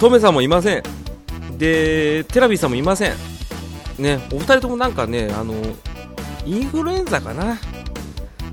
[0.00, 0.82] トメさんもいません。
[1.58, 3.12] でテラビーさんもいません。
[3.98, 5.54] ねお二人ともなんかねあの
[6.46, 7.58] インフルエンザかな？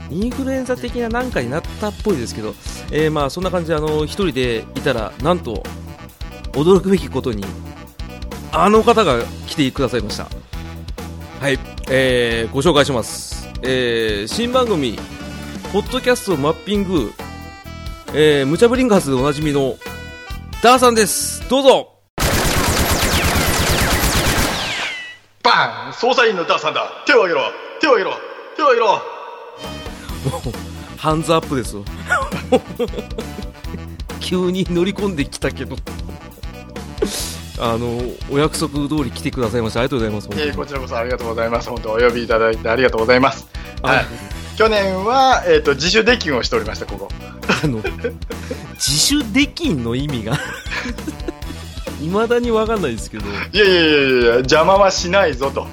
[0.09, 2.53] インフルエンザ的ななんかになったっぽいですけど、
[2.91, 5.63] えー、まあそんな感じであの一人でいたらなんと
[6.51, 7.45] 驚くべきことに
[8.51, 10.27] あの方が来てくださいました。
[11.39, 11.57] はい、
[11.89, 14.97] えー、ご紹介します、えー、新番組
[15.71, 17.13] ポッドキャストマッピング、
[18.13, 19.77] えー、ムチャブリンガーズでおなじみの
[20.61, 21.36] ダーさんです。
[21.49, 21.93] どうぞ。
[25.43, 25.93] バン！
[25.93, 26.91] 捜査員のダーさんだ。
[27.05, 27.51] 手を挙げろ。
[27.79, 28.17] 手を挙げろ。
[28.57, 29.01] 手を挙げろ。
[30.97, 31.85] ハンズアップですよ
[34.19, 35.77] 急に乗り込んできたけど。
[37.59, 40.29] あのお約束通り来てくださいましてありがとうございます。
[40.31, 41.69] えーこちらこそありがとうございます。
[41.69, 43.47] 本当お呼びいただいてありがとうございます。
[43.83, 44.05] あはい。
[44.57, 47.07] 去年は、えー、と自主出勤をしておりましたここ。
[47.63, 47.81] あの
[48.75, 50.37] 自主出勤の意味が
[52.01, 53.25] いまだに分かんないですけど。
[53.53, 55.65] いやいやいやいや邪魔はしないぞと、う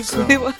[0.00, 0.02] ん。
[0.02, 0.54] それは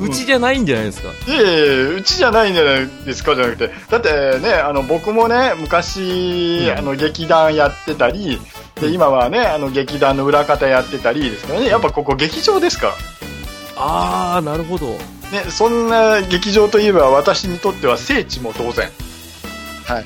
[0.00, 3.70] うちじゃないんじゃないですか、いやいやいやうちじゃないんじゃないですかじゃなくて。
[3.90, 6.78] だってねあの僕もね昔、うん。
[6.78, 8.40] あの劇団やってたり
[8.76, 11.66] で今はねあの劇団の裏方やってたりですからね。
[11.66, 12.86] やっぱここ劇場ですか？
[12.86, 12.94] ら
[13.76, 14.86] ああなるほど。
[15.32, 18.88] ね、そんな劇場といえば私にとっては聖地も当然。
[19.84, 20.04] はい。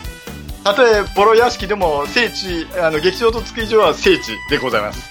[0.65, 5.11] たとえボロ屋敷でも聖地、あの劇場と築地は聖地でございます。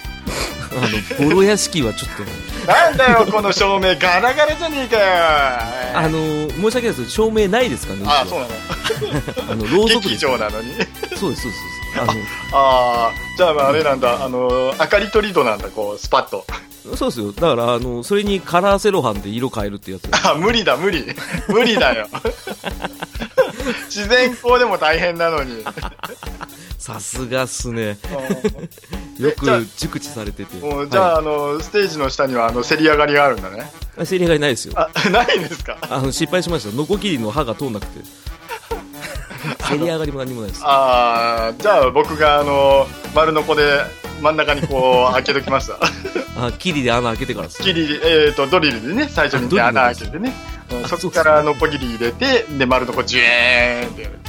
[0.75, 2.31] あのボロ屋敷はちょっとね
[2.65, 5.05] なんだよ、この照明ガラガラじゃねえかよ。
[5.95, 8.51] あの申し訳ないですけど照明ないですかねあ、そうなの。
[9.53, 10.73] あのろうそく劇場なのに。
[11.15, 12.13] そうですそうですあの
[12.53, 16.45] ああ、じゃあまああれなんだ、あの、明かりとリドなんだ、こう、スパッと。
[16.95, 17.31] そうですよ。
[17.31, 20.09] だから、あの、それにカラーセロハンで色変えるってやつ。
[20.25, 21.05] あ、無理だ、無理。
[21.47, 22.07] 無理だよ。
[23.87, 25.63] 自然光でも大変なのに。
[26.77, 27.97] さすがっすね。
[28.91, 30.57] うんよく熟知されてて。
[30.57, 33.71] もうじゃあ、はあの、ステージの下には、あの、せり上がりがあるんだね。
[34.01, 34.73] い、セリがいないですよ。
[34.75, 36.75] あ、ないんですかあの、失敗しました。
[36.75, 38.01] ノコギリの刃が通んなくて。
[39.67, 40.61] せり上がりも何もないです。
[40.65, 43.81] ああ、じゃあ僕が、あの、丸のこで
[44.21, 45.77] 真ん中にこう、 開けときました。
[46.37, 47.61] あ、キリで穴開けてからです。
[47.61, 50.33] キリ、えっ、と、ドリルでね、最初に、ね、穴開けてね。
[50.71, 54.19] うんそこからノコギリ入れて、で、丸のこジューンってやる。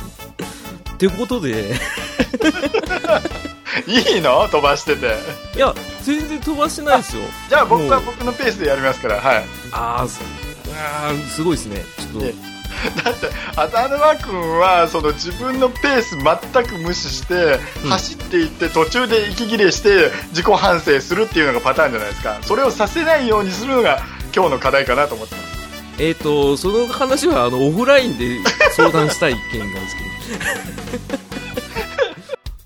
[0.94, 1.74] ってことで、
[3.86, 4.46] いいの？
[4.48, 5.14] 飛ばしてて。
[5.56, 7.22] いや、全然飛ばしてないですよ。
[7.48, 9.44] じゃあ僕は僕のペースでやりますから、はい。
[9.72, 10.08] あー
[10.74, 11.84] すあー、すごいですね。
[11.98, 12.34] ちょっとえ、
[13.04, 22.38] だって、浅沼君は、その自分のペース全く無視して、うん走っていって途中で息切れして自己反省するっていうのがパターンじゃないですか。
[22.42, 24.02] それをさせないようにするのが
[24.34, 25.54] 今日の課題かなと思ってます。
[25.98, 28.40] えっ、と、その話は、あの、オフラインで
[28.72, 31.12] 相談したい件なんですけ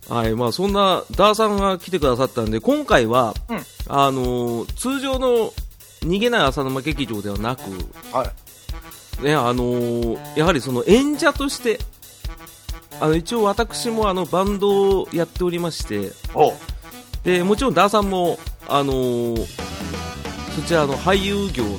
[0.09, 0.15] ど。
[0.15, 5.53] はい、まあ、そんな、ダーさんが来てくださったんで、今回は、うんあのー通常の
[6.03, 7.63] 逃げない浅沼劇場ではなく、
[8.13, 8.25] は
[9.21, 9.25] い。
[9.25, 11.81] ね、あのーやはりその演者として、
[13.01, 16.53] あの、一応私もあの、バンドをやっておりまして、お
[17.25, 18.39] で、もちろんダーさんも、
[18.69, 19.47] あのー
[20.55, 21.71] そちらの俳優業と、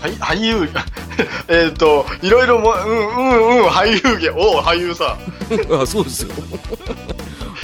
[0.00, 0.68] はい、俳優、
[1.46, 5.16] えっと、いろいろも、うんうんうん、俳優芸、おう俳優さ。
[5.80, 6.30] あそうですよ。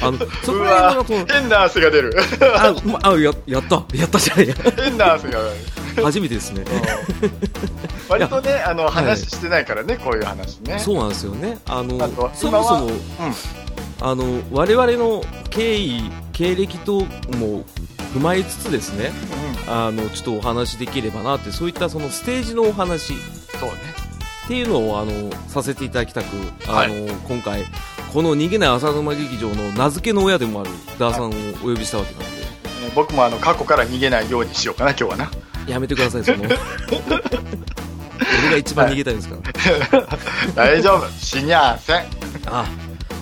[0.03, 2.15] あの、そこうらわ辺の、変な汗が出る。
[2.57, 4.55] あ、まあ、や、やった、やったじゃないや。
[4.77, 5.51] 変な汗が出
[5.99, 6.05] る。
[6.05, 6.65] 初めてですね。
[8.09, 10.79] 割とね、あの、話してないからね、こういう話ね。
[10.79, 11.59] そうなんですよね。
[11.67, 11.99] あの
[12.35, 13.35] そもそも、今は
[14.01, 17.03] あの、我々の経緯、経歴と
[17.37, 17.65] も
[18.15, 19.13] 踏まえつつですね、
[19.67, 23.77] あの、ちょっとお話できればなって、そういったそのステージのお話っうん、そうね。
[24.49, 26.37] ていうのを、あの、させていただきたく、
[26.71, 27.65] はいあの、今回、
[28.15, 31.29] この逃げない浅沼劇場の名付けの親でもあるダーさんを
[31.65, 32.45] お呼びしたわけなんで、ね
[32.95, 35.31] 僕もあの、過去から逃げないようにしようかな、今日はな。
[35.67, 36.39] やめてください、その。
[36.45, 36.49] 俺
[38.53, 39.37] が一番逃げたいですか？
[39.99, 40.07] ら。
[40.55, 41.09] 大丈夫。
[41.19, 42.05] 死にゃあせん。
[42.47, 42.67] あ、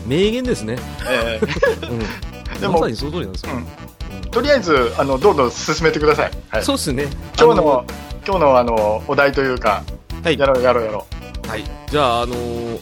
[0.07, 0.77] 名言ですね。
[1.09, 1.41] え
[1.89, 2.61] うん。
[2.61, 3.53] でもまさにその通りなんですよ。
[3.53, 6.31] ーとりあえず、あの、どんどん進めてください。
[6.51, 6.65] はい。
[6.65, 7.07] そうですね。
[7.39, 7.85] 今日の、
[8.27, 9.83] 今日のあの、お題というか、
[10.23, 10.45] はいや。
[10.47, 11.07] ろうやろうやろ
[11.49, 11.65] はい。
[11.91, 12.81] じゃあ、あのー、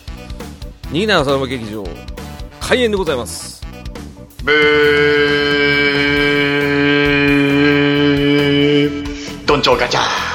[0.90, 1.84] 逃げない浅沼劇場、
[2.60, 3.64] 開演でございます。
[4.42, 4.56] ブー
[9.46, 10.29] どんちょうガチャ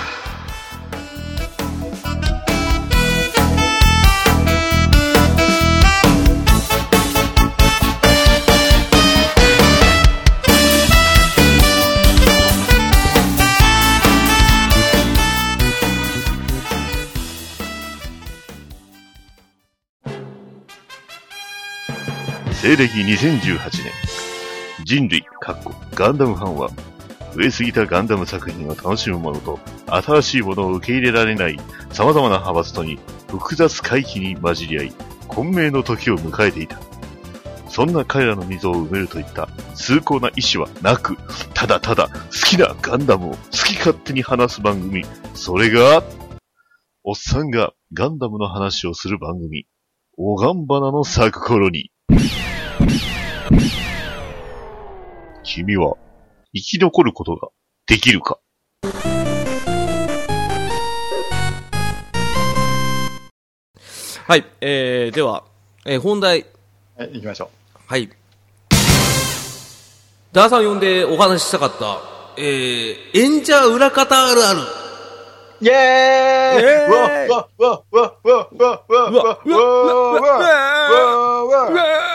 [22.75, 23.92] 西暦2018年、
[24.83, 26.69] 人類、かっこガンダムファンは、
[27.33, 31.57] 増えすぎたガンダム作品を楽しむ者と、新しいものを受け入れられない
[31.94, 33.00] 様々な派閥とに
[33.30, 34.94] 複雑回帰に混じり合い、
[35.30, 36.77] 混迷の時を迎えていた。
[37.69, 41.16] そんな彼らの溝を埋めるといった崇高な意志はなく、
[41.54, 45.06] ただただ好きなガンダムを好き勝手に話す番組。
[45.33, 46.04] それが、
[47.06, 49.66] おっさんがガンダムの話をする番組。
[50.18, 51.92] おがんばなの咲く頃に。
[55.44, 55.95] 君は
[56.54, 57.50] 生き残ることが
[57.88, 58.39] できるか？
[64.27, 65.44] はい、えー、では、
[65.86, 66.45] えー、本題、
[66.98, 67.51] はい、行きましょ
[67.86, 68.10] はい。
[70.33, 72.00] ダーさん呼んでお話ししたかった、
[72.38, 74.60] えー、演者裏方あるある。
[74.60, 74.63] う。
[75.62, 80.19] イェーイイエーイわわわわわわわわわわ
[81.45, 82.14] わわ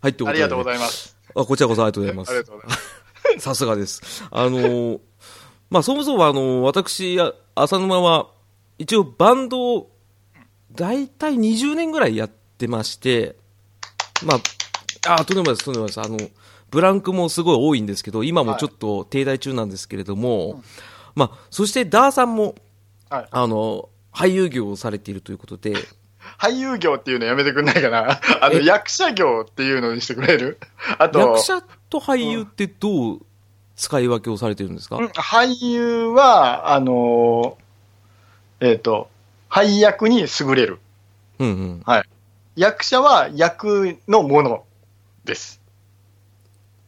[0.00, 1.16] はい、ということで、ありがとうございます。
[1.34, 2.30] あ、こちらこそありがとうございます。
[2.30, 3.40] ありがとうございます。
[3.40, 4.24] さすがです。
[4.30, 5.00] あのー
[5.68, 8.30] まあ、そもそもあのー私、あ浅沼は、
[8.78, 9.90] 一応バンドを、
[10.72, 13.36] だいたい20年ぐらいやってまして、
[14.24, 14.34] ま
[15.06, 16.00] あ、あ、とんでもないです、とんでもないです。
[16.00, 16.18] あの、
[16.70, 20.62] ブランクもすごい多いんですけど、今もちょっと停滞中なんですけれども、
[21.14, 22.54] まあ、そしてダーさんも、
[23.10, 25.74] はいあの、俳優業をされているということで、
[26.40, 28.20] 俳優業っていうのやめてくんないかな？
[28.40, 28.64] あの、え？
[28.64, 30.58] 役者業っていうのにしてくれる？
[30.98, 33.20] あと、役者と俳優ってどう
[33.76, 39.08] 使い分けをされてるんですか、うん俳優は、あのーえっ、と、
[39.48, 40.78] 配役に優れる。
[41.38, 41.84] うんうん。
[42.56, 44.64] 役者は役のもの
[45.24, 45.60] です。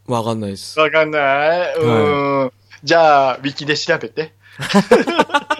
[0.06, 0.78] わかんないです。
[0.78, 2.52] わかんない、うーん。
[2.84, 4.34] じゃあ、ウィキで調べて。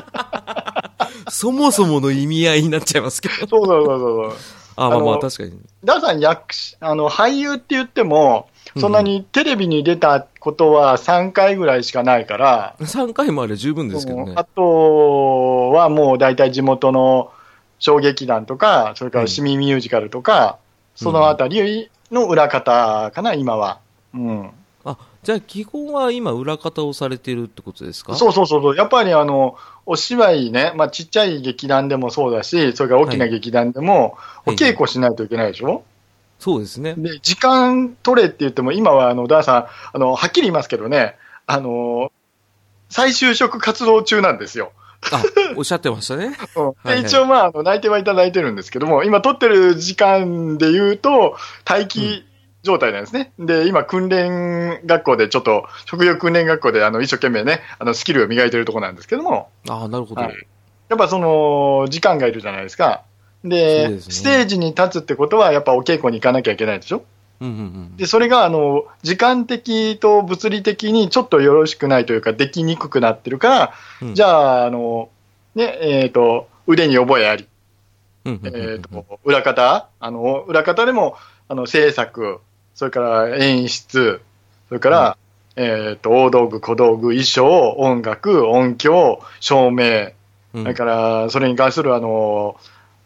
[1.33, 3.35] そもそもの意味合いになっちゃいますけど。
[3.35, 4.37] そうそうそうそう。
[4.77, 5.59] あ、まあまあ確かに。
[5.83, 14.45] ダーさん役者、あの、俳優って言っても、そんなにテレビに出たことは3回ぐらいしかないから、3回もあれば十分ですけどねあ。
[14.45, 17.33] とはもう大体地元の
[17.79, 20.59] 小劇団とか、それから市民ミュージカルとか、
[20.95, 23.81] そのあたりの裏方かな、今は。
[24.15, 24.51] うん。
[25.23, 28.15] あ、じゃあ基本は今裏方をされてるってことですか？
[28.15, 28.77] そうそうそうそう。
[28.77, 35.85] やっぱりあの、お芝居ね、まあちっちゃい劇団でもそうだし、それから大きな劇団でも、はいお稽古しないといけないでしょ、
[36.41, 36.95] そうですね。
[36.97, 41.17] で、時間取れって言っても、今はあの、ダーさん、あの、はっきり言いますけどね、
[41.47, 42.11] あの、
[42.89, 44.73] 再就職活動中なんですよ。
[45.13, 45.23] あ、
[45.57, 46.37] おっしゃってましたね。
[46.57, 51.37] うんはいはいで一応、まあ、あの内定はいただいてるんですけども、今取ってる時間で言うと、
[51.69, 52.25] 待機
[52.63, 53.33] 状態なんですね。
[53.39, 60.21] で、今、訓練学校で、ちょっと、職業訓練学校で、あの、一生懸命ね、あの、スキルを磨いてるところなんですけども、あなるほど。
[60.23, 60.47] はい
[60.93, 63.03] やっぱその、時間がいるじゃないですか。
[63.43, 67.03] で、ですねステージに立つってことは、やっぱお稽古に行かなきゃいけないでしょ
[67.41, 67.61] うんうんう
[67.95, 67.97] ん。
[67.97, 75.09] で、それが、あの、時間的と物理的にちょっとよろしくないというか、できにくくなってるから、うんじゃあ、あの、
[75.55, 77.49] ね、えっ、と、腕に覚えあり、
[78.27, 79.89] えっ、と、裏方？
[79.99, 81.17] あの、裏方でも、
[81.49, 82.41] あの、制作、
[82.75, 84.21] それから演出、
[84.69, 85.17] それから、
[85.57, 90.13] えっ、と、大道具、小道具、衣装、音楽、音響、照明、
[90.55, 90.63] うん。
[90.63, 92.57] それから、それに関する、あの、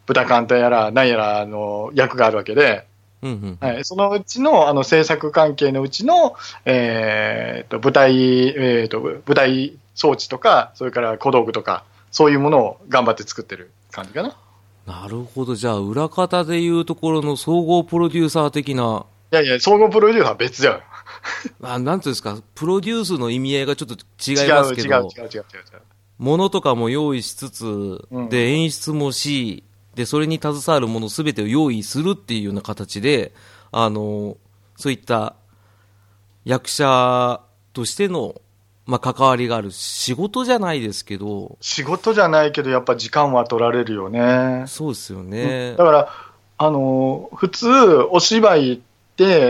[0.06, 2.86] 豚カンタやら、何やら、あの、役があるわけで、
[3.22, 3.58] うんうん。
[3.60, 14.36] はい、そのうちの、あの、制作関係のうちの、えっ、と、舞台、えっ、と、舞台装置とか、それから小道具とか、そういうものを頑張って作ってる感じかな。
[14.86, 15.56] なるほど。
[15.56, 20.80] じゃあ、裏方でいうところの総合プロデューサー的な、いやいや、総合プロデューサーは別じゃん。
[21.62, 25.42] あなんていうんですか、プロデュースの意味合いがちょっと違違いうますけど、違う違う違う違う違う。
[26.18, 27.66] ものとかも用意しつつ、
[28.10, 29.64] うんで、演出もし、
[29.94, 33.32] で、それに携わるものすべてを用意するっていうような形で、
[33.72, 34.36] あの、
[34.76, 35.34] そういった
[36.44, 37.40] 役者
[37.72, 38.40] としての、
[38.86, 44.64] まあ、関わりがある仕事じゃないですけど、仕事じゃないけど、やっぱ時間は取られるよね。
[44.66, 45.84] そうですよねだ。
[45.84, 46.08] から、
[46.58, 47.68] あの、普通、
[48.10, 48.86] お芝居って、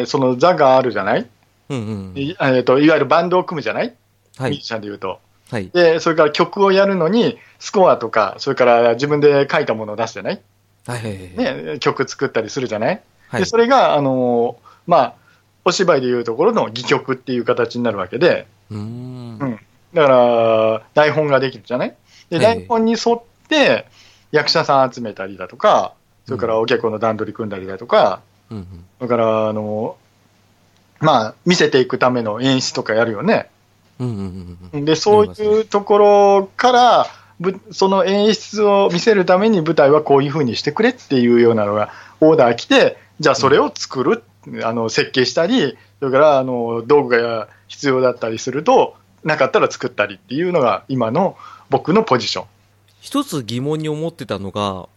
[0.07, 1.27] その座があるじゃない、
[1.69, 2.19] うんうん。
[2.19, 3.95] いえーといわゆるバンドを組むじゃない、
[4.37, 4.67] はいミュージ。
[4.67, 5.21] シャンで言うと。
[5.51, 5.69] はい。
[5.73, 10.41] で、それから曲をやるのに、スコアとか、それから自分で書いたものを出すじゃない、
[10.87, 11.03] はい。
[11.03, 15.15] ね、曲作ったりするじゃない、はいでそれが、あのまあ、
[15.65, 19.39] お芝居でいうところの戯曲っていう形になるわけで、うーん。
[19.41, 19.61] うん
[19.95, 21.97] だから、台本ができるじゃない？
[22.29, 23.87] で、はい台本に沿って
[24.33, 25.95] 役者さん集めたりだとか、
[26.27, 29.97] それからお稽古の段取り組んだりだとか、うんうんだから、あの、
[31.00, 33.50] まあ、見せていくための演出とかやるよね。
[34.00, 37.07] うんうんうんうんで、そういうところから、
[37.38, 44.23] ぶその演出を見せるために舞台はこういう風にしてくれっていうようなのがオーダー来て、じゃあそれを作る
[44.62, 51.37] あの設計したり、それからあの道具が必要だったりすると、なかったら作ったりっていうのが今の
[51.69, 52.47] 僕のポジション。
[53.00, 54.88] 一つ疑問に思ってたのが、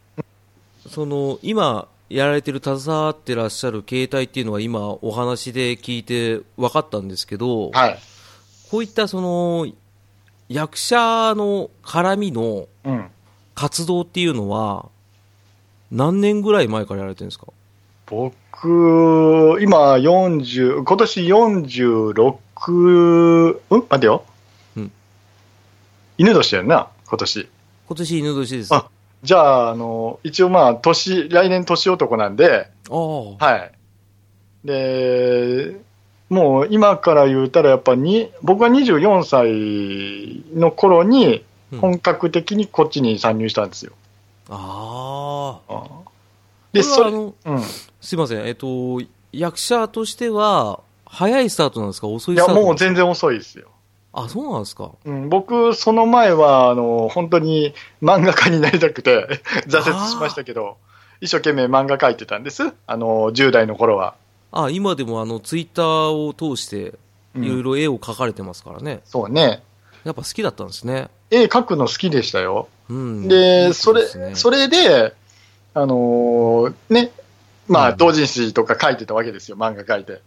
[0.89, 8.00] その、今、やられてる、携わってらっしゃる携帯っていうのは今お話で聞いて分かったんですけど、はい。
[8.72, 9.68] こういったその、
[10.48, 13.06] 役者の絡みのうん。
[13.56, 14.88] 活動っていうのは、
[15.92, 17.48] 何年ぐらい前からやられてるんですか？
[18.06, 23.86] 僕、今40、今年46、うん？
[23.89, 24.24] 待てよ。
[24.78, 24.92] うん
[26.18, 27.50] 犬年やんな、今年。
[27.88, 28.74] 今年犬年です。
[28.74, 28.88] あ
[29.24, 32.70] じゃあ、あの、一応まあ、年、来年年男なんで。
[32.90, 33.72] はい。
[34.68, 35.76] で、
[36.30, 43.92] もう今から言うたらやっぱに、僕は24歳の頃にうん本格的にこっちに参入したんですよ。
[44.50, 45.86] ああ。
[46.74, 47.34] で、それ、うん。
[48.02, 49.00] すいません、えっと、
[49.32, 52.08] 役者としては、早いスタートなんですか？
[52.08, 53.68] 遅いいや、スタートもう全然遅いですよ。
[54.24, 60.78] あ、そうなんですかうん、僕、その前は、あの、本当に漫画家になりたくて、 挫折しましたけど、
[61.22, 62.74] 一生懸命漫画描いてたんです。
[62.88, 64.16] あの、10代の頃は。
[64.52, 66.94] あ、今でもあの、ツイッターを通して、
[67.36, 69.02] うんいろいろ絵を描かれてますからね。
[69.06, 69.62] そうね。
[70.04, 71.10] やっぱ好きだったんですね。
[71.30, 72.68] 絵描くの好きでしたよ。
[72.90, 73.26] うん。
[73.26, 75.14] いで、いそれ、それで、
[75.76, 77.12] あのーね、
[77.68, 80.22] まあ、うん同人誌とか書いてたわけですよ、漫画書いて。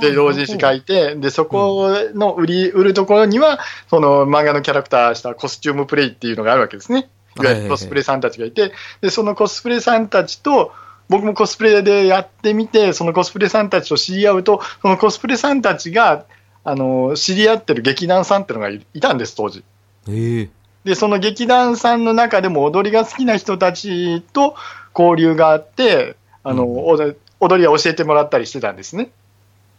[0.00, 7.08] で、同人誌書いて、で、そこの売り、売るところには、その漫画のキャラクターしたコスチュームプレイっていうのがあるわけですね。
[7.36, 10.72] いわゆるコスプレさんたちがいて、で、そのコスプレさんたちと、
[11.08, 16.24] 僕もコスプレでやってみて、そのコスプレさんたちと知り合うと、そのコスプレさんたちが、
[16.64, 19.64] あの、知り合ってる劇団さんっていうのがいいたんです、当時。
[20.08, 20.48] ええ
[20.84, 24.54] で、その劇団さんの中でも踊りが好きな人たちと
[24.96, 29.10] 交流があって、あの、うん踊踊りは教えてもらったりしてたんですね。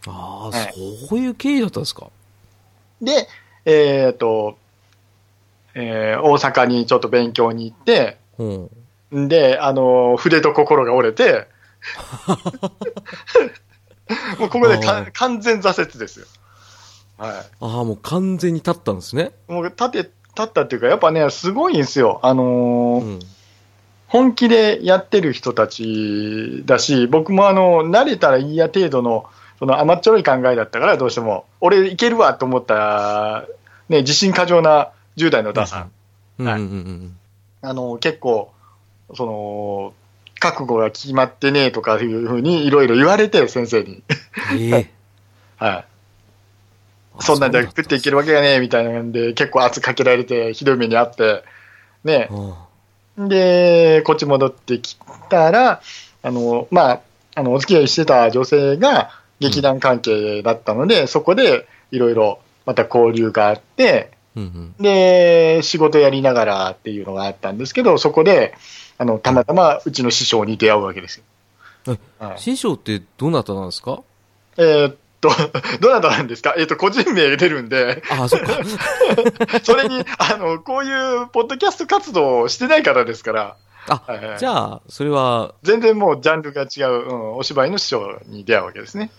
[0.06, 0.72] ああ、はい
[1.08, 2.08] そういう経緯だったんですか？
[3.02, 3.28] で、
[3.64, 4.56] えっ、と、
[5.74, 8.70] えー大阪にちょっと勉強に行って、うん。
[9.24, 11.48] んで、あの、筆と心が折れて、
[14.38, 14.78] もうここで
[15.12, 16.26] 完全挫折ですよ。
[17.18, 19.32] はああ、もう完全に立ったんですね。
[19.48, 19.52] い。
[19.52, 20.10] もう立て、立
[20.44, 22.20] ったっていうか、やっぱね、すごいんですよ。
[22.22, 23.20] あのーうん。
[24.06, 29.26] 本気でやってる人たちだし、僕もあの、慣れたらいいや程度の、
[29.60, 33.44] その甘っちょろい考えだったから、どうしても、俺いけるわと思った、
[33.90, 35.86] ね、自信過剰な10代のダさ
[36.38, 36.44] ん。
[36.44, 37.16] はいうん
[37.62, 38.52] あの、結構、
[39.14, 39.92] その、
[40.40, 44.02] 覚悟が決まってねえとかいうふうにいろいろ言われて、先生に。
[44.52, 44.58] うん。
[44.58, 44.90] ええ
[45.62, 45.84] はい。
[47.18, 51.44] あそんなんじゃ食っていけるわけがねえみたいなんで、結構圧かけられて、ひどい目にあって、
[52.02, 52.30] ね。
[52.30, 52.66] あ
[53.18, 54.96] で、こっち戻ってき
[55.28, 55.82] たら、
[56.22, 57.00] あの、まあ、
[57.34, 64.82] あの、お付き合いしてた女性が劇団関係だったので、そこでいろいろまた交流があって、うんうん。
[64.82, 68.54] で、仕事やりながらっていうのがあったんですけど、そこで、
[68.98, 71.24] あの、たまたまうちの師匠に出会うわけですよ。
[72.18, 74.02] はい師匠ってどなたなんですか？
[74.58, 75.30] えーっと、
[75.80, 76.54] どなたなんですか？
[76.58, 78.58] えーっと、個人名出るんで、ああ、そっか。
[79.64, 80.88] それに、あの、こうい
[81.22, 83.56] うポッドキャスト活動をしてない方ですから、
[83.88, 89.10] あ、はいはいじゃあ、それは、全然もうジャンルが違う、うん、お芝居の師匠に出会うわけですね。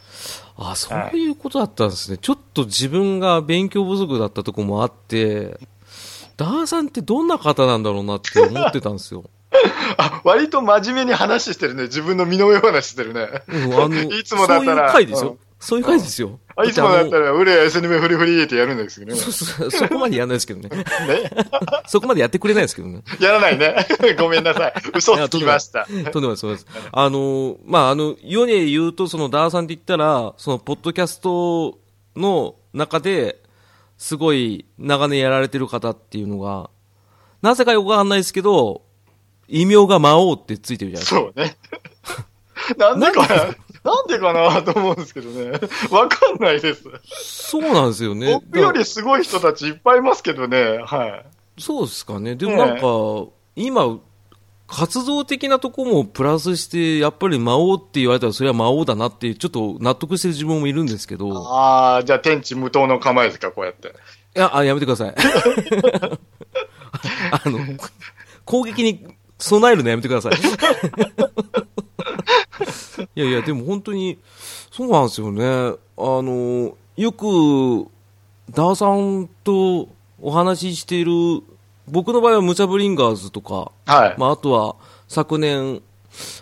[0.57, 2.17] あそういうことだったんですね。
[2.17, 5.59] ちょっと自分が勉強不足だったとこもあって、
[6.37, 9.23] ダーさんってどんな方なんだろうなって思ってたんですよ。
[9.97, 11.83] あ、割と真面目に話してるね。
[11.83, 13.43] 自分の身の上話してるね。
[13.47, 15.29] うん、あの、 いつもだったらそういう回ですよ。
[15.31, 16.39] うんそういう回ですよ。
[16.55, 17.27] あいつもだったら。
[17.27, 19.19] ら、うれ S ニメフリフリってやるんですけどね。
[19.19, 20.69] そそそこまでやらないですけどね。
[20.69, 20.85] ね
[21.87, 23.03] そこまでやってくれないですけどね。
[23.19, 23.75] やらないね。
[24.19, 24.73] ごめんなさい。
[24.95, 25.85] 嘘つきました。
[25.85, 26.67] とんでもないです、とんでもないです。
[26.91, 31.79] あの、まあ、あの、世に言うと、その、ダーさんって言ったら、その、ポッドキャスト
[32.15, 33.41] の中で、
[33.97, 36.69] すごい長年やられてる方っていうのが、
[37.41, 38.81] なぜかよくわかんないですけど、
[39.47, 41.21] 異名が魔王ってついてるじゃないですか。
[41.21, 41.57] そうね。
[42.77, 43.55] なんでか？
[43.83, 45.51] ななんでかなと思うんですけどね。
[45.89, 46.83] わかんないです。
[47.13, 48.33] そうなんですよね。
[48.33, 50.79] 僕よりすごい人たちいっぱいいますけどね。
[50.85, 51.25] はい。
[51.59, 52.35] そうですかね。
[52.35, 53.99] でもなんか、今、
[54.67, 63.89] 活動的なとこもプラスして、やっぱり魔王って言われたらそれは魔王だなって、ちょっと納得してる自分もいるんですけど、ああ、じゃあ天地無党の構えですか、こうやって。
[63.89, 63.91] い
[64.39, 65.15] や、あ、やめてください。
[67.31, 67.59] あの、
[68.45, 69.05] 攻撃に
[69.41, 70.33] 備えるのやめてください。
[73.15, 74.19] いやいや、でも本当に、
[74.71, 75.43] そうなんですよね。
[75.43, 77.87] あの、よく、
[78.51, 79.89] ダーさんと
[80.21, 81.11] お話ししている、
[81.87, 84.15] 僕の場合はムチャブリンガーズとか、はい。
[84.17, 84.75] まあ、あとは
[85.07, 85.81] 昨年、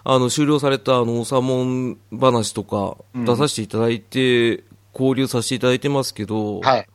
[0.04, 4.64] あの、終了された、あの、おさもん話とかうん出させていただいて、
[4.94, 6.88] 交流させていただいてますけど、はい。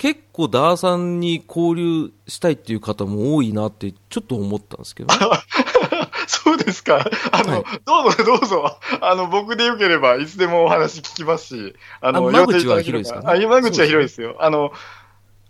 [0.00, 5.12] 結構ダーさんに交流したいっていう方も多いなってちょっと思ったんですけど、
[6.26, 7.04] そうですか。
[7.30, 8.78] あの、はいどうぞどうぞ。
[9.02, 14.36] あの、僕でよければいつでもお話聞きますし、ああ間口は広いですかね口は広いですよ。
[14.40, 14.72] あの、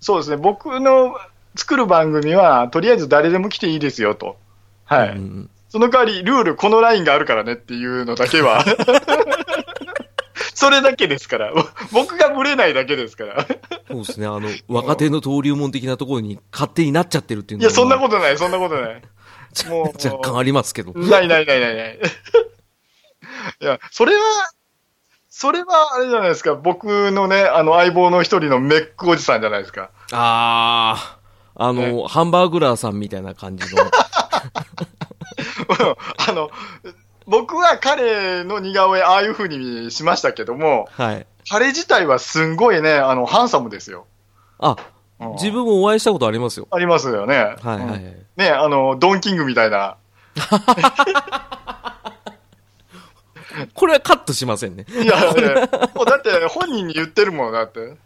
[0.01, 0.37] そうですね。
[0.37, 1.17] 僕の
[1.55, 4.37] 作る番組は、とりあえず誰でも来ていいですよと。
[4.85, 5.09] はい。
[5.11, 8.65] うんその代わり、ルール、このラインがあるからねっていうのだけは。
[10.55, 11.53] それだけですから。
[11.93, 13.47] 僕がブレないだけですから。
[13.89, 19.03] そうですね、あの、若手の登竜門的なところに勝手になっちゃってるっていうのいや、そんなとことない、そんなことない。
[19.69, 20.93] もう若干ありますけど。
[20.93, 21.99] ないないないないない。
[23.61, 24.21] いや、それは、
[25.29, 29.91] それはあれじゃないですか、僕のね、あの相棒の一人のメックおじさんじゃないですか。
[30.13, 33.83] あー、あの、ハンバーグラーさんみたいな感じの。
[36.29, 36.51] あの、
[37.31, 41.27] 僕は彼の似顔絵、ああいう風にしましたけども、はい。
[41.49, 44.07] 彼自体はすんごいね、あの、ハンサムですよ。
[44.59, 44.77] あ、
[45.21, 46.67] うん自分もお会いしたことありますよ。
[46.71, 47.37] ありますよね。
[47.37, 48.15] はいはいはうんい。
[48.37, 49.97] ね、あの、ドンキングみたいな。
[53.75, 54.87] これはカットしませんね。
[54.89, 55.19] いやいや、
[55.95, 57.97] もうだって本人に言ってるもん、だって。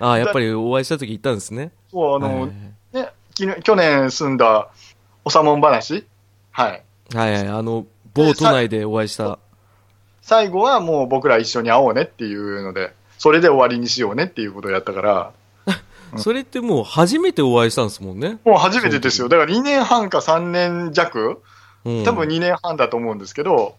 [0.00, 1.72] ああ、やっぱりお会いした時言ったんですね。
[1.90, 2.50] そう、あの、はいはい
[3.46, 4.68] ね、去年住んだ
[5.24, 6.04] おさもん話
[6.50, 6.82] はい。
[7.14, 9.38] はいはい、あの、某都内でお会いした。
[10.22, 15.32] 最後はもう僕ら一緒に会おうねっていうので、それで終わりにしようねっていうことをやったから、
[16.16, 18.38] それってもう初めてお会いしたんですもんね。
[18.44, 19.28] もう初めてですよ。
[19.28, 21.42] だから2年半か3年弱
[21.84, 22.04] うん。
[22.04, 23.76] 多分2年半だと思うんですけど、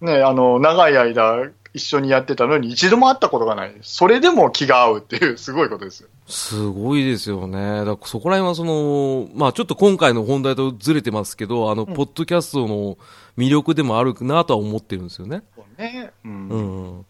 [0.00, 3.74] ね、あの、長い間一緒にやってたのに一度も会ったことがない。
[3.82, 6.08] それでも気が合うっていう すごいことですよ。
[6.26, 7.78] すごいですよね。
[7.78, 12.98] だからそこら辺はその、まあちょっと今回の本題とずれてますけど、あの、ポッドキャストの
[13.36, 15.42] 魅力でもあるなとは思ってるんですよね。
[15.54, 16.10] そうね。
[16.24, 16.48] うん。
[16.48, 16.56] う
[17.00, 17.06] ん。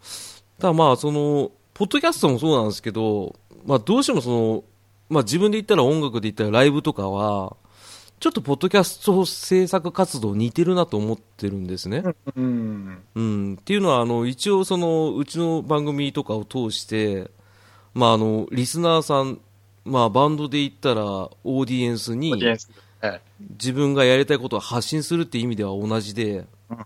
[0.59, 4.65] ただまあその、ポッドキャストもそうなんですけど、まあどうしてもその、
[5.09, 7.57] まあ自分で言ったら音楽で言ったらライブとかは、
[8.19, 12.03] ちょっとポッドキャスト制作活動似てるなと思ってるんですね。
[12.35, 13.03] うん。
[13.15, 17.31] うん、っていうのはあの一応そのうちの番組とかを通して、
[17.93, 19.39] まあ、あのリスナーさん、
[19.85, 22.35] まあ、バンドで言ったらオーディエンスに。
[23.39, 26.79] 自分がやりたいことを発信するっていう意味では同じでうん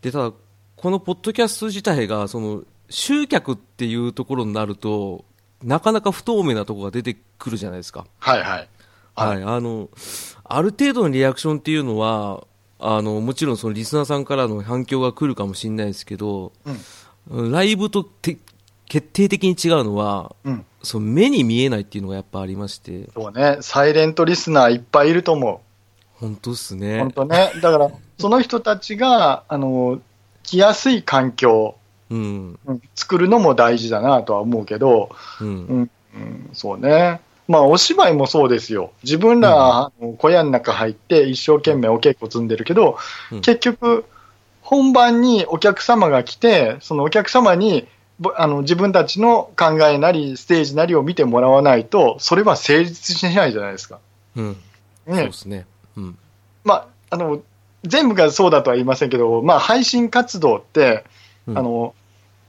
[0.00, 0.32] でただ
[0.76, 5.24] このポッドキャスト自体がその集客っていうところになると
[5.62, 8.06] なかなか不透明なところが出てくるじゃないですか。
[8.18, 8.68] はいはい。
[9.16, 9.88] はい、あの、
[10.48, 12.44] ある程度のリアクションっていうのは、
[12.78, 16.52] あの、もちろんそのリスナーさんからの反響が来るかもしれないですけど、
[17.30, 18.38] ライブとて
[18.88, 20.64] 決定的に違うのは、うん。
[20.82, 23.58] その目に見えないっていうのがやっぱありまして、そうね。
[23.60, 25.60] サイレントリスナーいっぱいいると思
[26.14, 26.78] 本当っすう。
[26.78, 27.00] ね。
[27.00, 27.50] 本当ね。
[27.60, 30.00] だから、その人たちが、あの、
[30.44, 31.76] 来やすい環境、
[32.08, 37.20] うん、うん作るのも大事だなとは思うけど、うん、うん、うん、そうね。
[37.48, 38.92] まあ、お芝居もそうですよ。
[39.02, 42.98] 自分ら、小屋の中入って一生懸命お稽古積んでるけど、
[43.30, 44.04] うん結局、
[44.62, 47.86] 本番にお客様が来て、そのお客様に、
[48.18, 54.00] ぼあの自分たちの考えなり、ステージなりを見てもらわないと、それは成立しないじゃないですか。
[54.34, 54.56] うん、
[55.06, 55.66] そうねですね。
[55.96, 56.18] うん、
[56.64, 57.42] まあ、あの
[57.84, 61.04] 全部がそうだとは言いませんけど、まあ、配信活動って、
[61.46, 61.94] うんあの、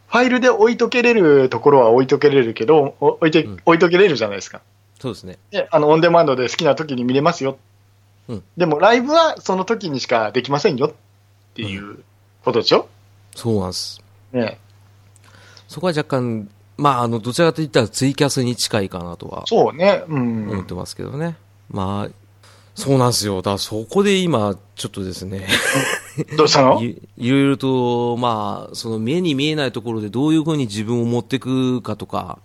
[0.07, 4.61] ファイルで置いとけれるところは置いとけれるけど、お置いてうん置いとけれるじゃないですか。
[4.99, 5.37] そうですね。
[5.51, 7.57] であのオンデマンドで好きな時に見れますよ、
[8.27, 8.43] うん。
[8.57, 10.93] でもライブはその時にしかできませんよっ
[11.53, 12.03] ていう
[12.43, 12.87] ことでしょ、
[13.35, 14.01] そうなんです。
[14.31, 14.59] ね、
[15.67, 21.37] そこは若干、まあ、あの、どちらかといったらツイキャスに近いかなとはそうね、うん、思ってますけどね。
[21.69, 22.13] まあ、
[22.75, 23.37] そうなんですよ。
[23.37, 25.47] だからそこで今、ちょっとですね、
[26.37, 26.81] どうしたの？
[26.83, 32.39] いいろいろと、まあ、その目に見えないところでどういうふうに自分を持っていくかとか、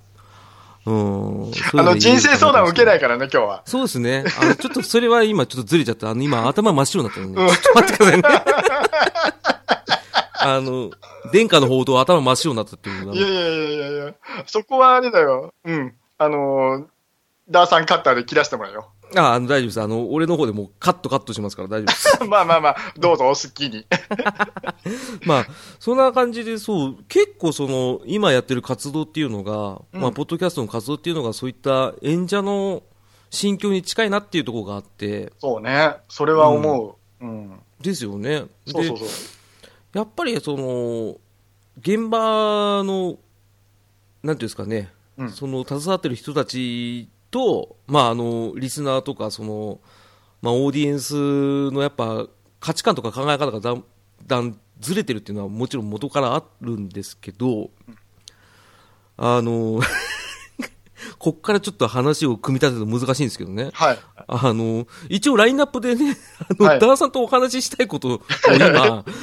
[0.84, 1.52] うん。
[1.78, 3.00] あの人生相談を受けないい。
[3.00, 3.62] からね、今日は。
[3.64, 4.24] そうですね。
[4.40, 6.10] あの、ちょっとそれは今ちょっとずれちゃった。
[6.10, 8.22] あの、今頭真っ白になったので、ちょっと待ってくださいね。
[10.44, 10.90] あの、
[11.32, 14.14] 殿下の報道頭真っ白になったっていうのがいやいやいやいやいや、
[14.46, 16.84] そこはあれだよ、うん、あのー
[17.50, 18.92] ダーさんカッターで切らしてもらうよ。
[19.16, 19.81] ああの、大丈夫です。
[19.81, 22.25] あの、俺の方でもうカットカットしますから大丈夫です。
[22.29, 23.87] まあまあまあ、どうぞお好きに。
[25.27, 25.46] まあ、
[25.79, 32.83] そんな感じで、そう、結構その、今やってる活動っていうのが、うんまあ、ポッドキャストの活動っていうのが、そういった演者の
[33.31, 37.25] 心境に近いなっていうところがあって、そうね、それは思う。
[37.25, 37.61] うん。
[37.81, 38.44] ですよね。
[38.66, 39.09] そうそうそう。
[39.92, 41.16] で、やっぱりその、
[41.81, 43.18] 現場の、
[44.22, 49.80] なんていうんですかね、うんその、携わってる人たちと、まあ、あの、リスナーとか、その、
[50.40, 52.26] まあ、オーディエンスのやっぱ、
[52.60, 53.74] 価値観とか考え方がだ
[54.24, 57.70] 段ずれてるっていうのはもちろん元からあるんですけど、
[59.16, 59.80] あの、
[61.18, 63.70] こっからちょっと話を組み立てると難しいんですけどね。
[63.72, 63.98] はい。
[64.28, 68.22] あの、一応ラインナップでね、あの、はいダーさんとお話ししたいことを
[68.54, 69.04] 今、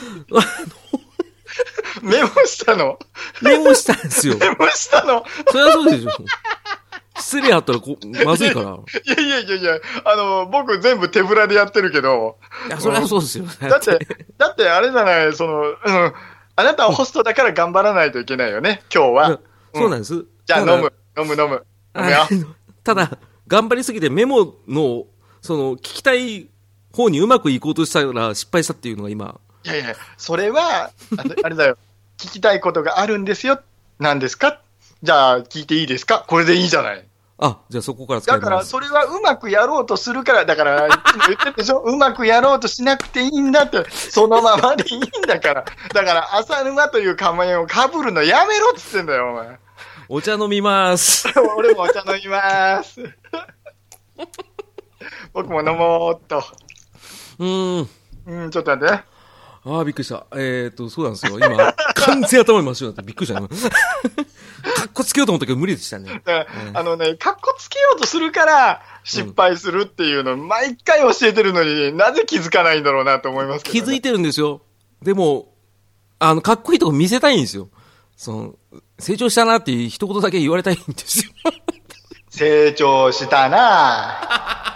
[2.01, 2.97] メモしたの？
[3.41, 4.37] メモしたんですよ。
[4.37, 5.25] メモしたの？
[5.51, 6.11] それはそうでしょ。
[7.19, 8.65] 失礼あったらこまずいから。
[8.71, 13.45] いやいやいやいや、あの、僕全部手ぶらでやってるけど、いや、それはそうですよ。
[13.61, 13.99] だって、
[14.37, 16.13] だってあれじゃない、その、うん、
[16.55, 19.39] あなたはホストだから頑張らないといけないよね、今日は。
[19.73, 20.25] そうなんです。
[20.45, 21.65] じゃあ飲む、飲む飲む。
[21.95, 22.27] 飲むよ
[22.83, 25.05] ただ、頑張りすぎてメモの、
[25.41, 26.47] その、聞きたい
[26.93, 29.39] 方にうまくいこうとしたら失敗したっていうのが今。
[29.63, 31.77] いやいや、それは、あれ あれだよ。
[32.17, 33.59] 聞きたいことがあるんですよ。
[33.99, 34.61] 何ですか？
[35.03, 36.25] じゃあ、聞いていいですか？
[36.27, 37.05] これでいいじゃない。
[37.41, 38.63] あ、じゃあそこから使だから。
[38.65, 40.97] それはうまくやろうとするから、だから、言
[41.35, 41.79] ってるでしょ？
[41.87, 45.63] うまくやろうとしなくていいんだって、そのままでいいんだから。
[45.93, 49.57] だから、浅沼という仮面をかぶるのやめろっつってんだよ、お前。
[50.09, 51.27] お茶飲みます。
[51.57, 52.99] 俺もお茶飲みます。
[55.33, 56.43] 僕も飲もうっと。
[57.39, 57.89] うーん。
[58.27, 59.03] うん、ちょっと待ってね。
[59.65, 60.25] ああ、びっくりした。
[60.35, 61.37] えっ、と、そうなんですよ。
[61.39, 63.39] 今、完全頭に真っ白になってびっくりした。
[64.63, 66.21] 今かっこつけようと思ったけど無理でしたね。
[66.25, 73.81] だからあのね、かっこつけようとするから、失敗するっていうの、毎回教えてるのになぜ気づかないんだろうなと思いますけど、ね。
[73.81, 74.61] 気づいてるんですよ。
[75.01, 75.53] でも、
[76.19, 77.69] あの、かっこいいとこ見せたいんですよ。
[78.15, 78.55] その、
[78.99, 81.31] 成長したなっていう一言だけ言われたいんですよ。
[82.29, 84.68] 成長したな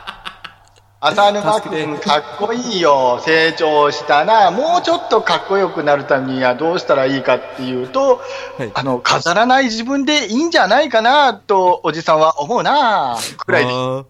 [1.06, 3.20] 浅沼君かっこいいよ。
[3.26, 8.22] 成長したなもうちょっとかっこよくなるためにはどうしたらいいかっていうと、
[8.58, 13.74] はいあの、飾らない自分でいいんじゃないかなと、おじさんは思うなくらいで。
[13.74, 14.06] わ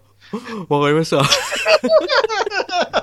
[0.81, 1.23] かりました。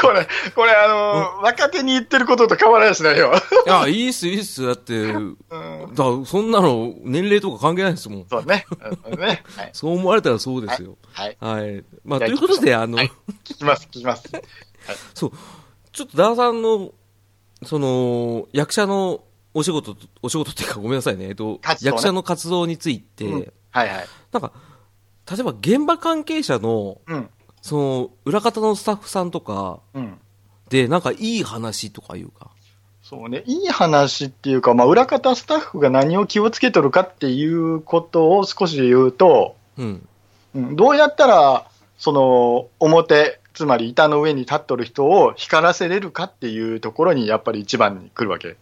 [0.00, 3.32] これ、これあの、若手に言ってることと変わらないしないよ。
[3.66, 4.64] いや、いいっす、いいっす。
[4.64, 8.26] だって、うん、だそんなの年齢とか関係ないですもん。
[8.28, 8.64] そうね。
[9.04, 9.42] うんね。
[9.56, 9.70] はい。
[9.74, 10.96] そう思われたらそうですよ。
[11.12, 11.36] はい。
[11.40, 11.84] はい。
[12.04, 13.12] まあ、じゃあということで、あの、はい
[13.44, 14.30] 聞きます、聞きます。
[15.14, 15.32] そう、
[15.92, 16.92] ちょっとダーさんの、
[17.64, 24.06] その、役者のお仕事と、お仕事っていうかごめんなさいね、えっと、ね役者の活動について、うんはいはい。
[24.32, 24.52] なんか、
[25.30, 27.30] 例えば現場関係者の、うん。
[27.68, 30.18] その、裏方のスタッフさんとかうん。
[30.70, 32.50] で、なんかいい話とかいうか、
[33.02, 40.06] そうね、いい話っていうか、まあ、裏方スタッフが何を気をつけとるかっていうことを少し言うと、うん。
[40.54, 48.56] うんどうやったら、その、表、つまり板の上に立っとる人を光らせれるかっていうところにやっぱり一番に来るわけ。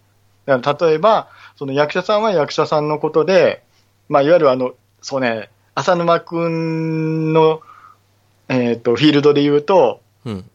[0.47, 3.65] だから例えば、その役者さんは役者さんのことで、
[4.09, 7.61] まあ、いわゆるあの、そうね、浅沼くんの、
[8.49, 10.51] えっ、と、フィールドで言うと、うん。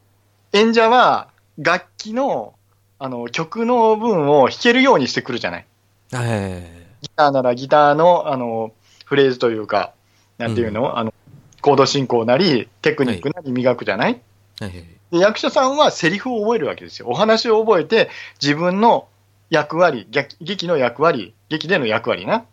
[0.54, 2.54] 演者は楽器の
[3.00, 5.66] あの曲の分を弾けるようにしてくるじゃない？
[6.12, 6.62] はい。
[7.02, 8.74] ギターならギターのあの
[9.06, 9.94] フレーズというか、
[10.38, 11.14] なんていうの,、あの
[11.62, 14.22] コード進行なり、テクニックなり磨くじゃない、
[14.60, 14.72] はい。
[15.12, 17.08] で役者さんはセリフを覚えるわけですよ。
[17.10, 18.10] お話を覚えて、
[18.42, 19.08] 自分の
[19.50, 22.46] 役割、劇劇の役割、劇での役割な、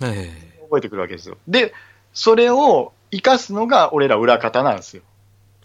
[0.00, 0.28] はい。
[0.64, 1.38] 覚えてくるわけですよ。
[1.48, 1.72] で、
[2.12, 5.02] それを生かすのが俺ら裏方なんですよ。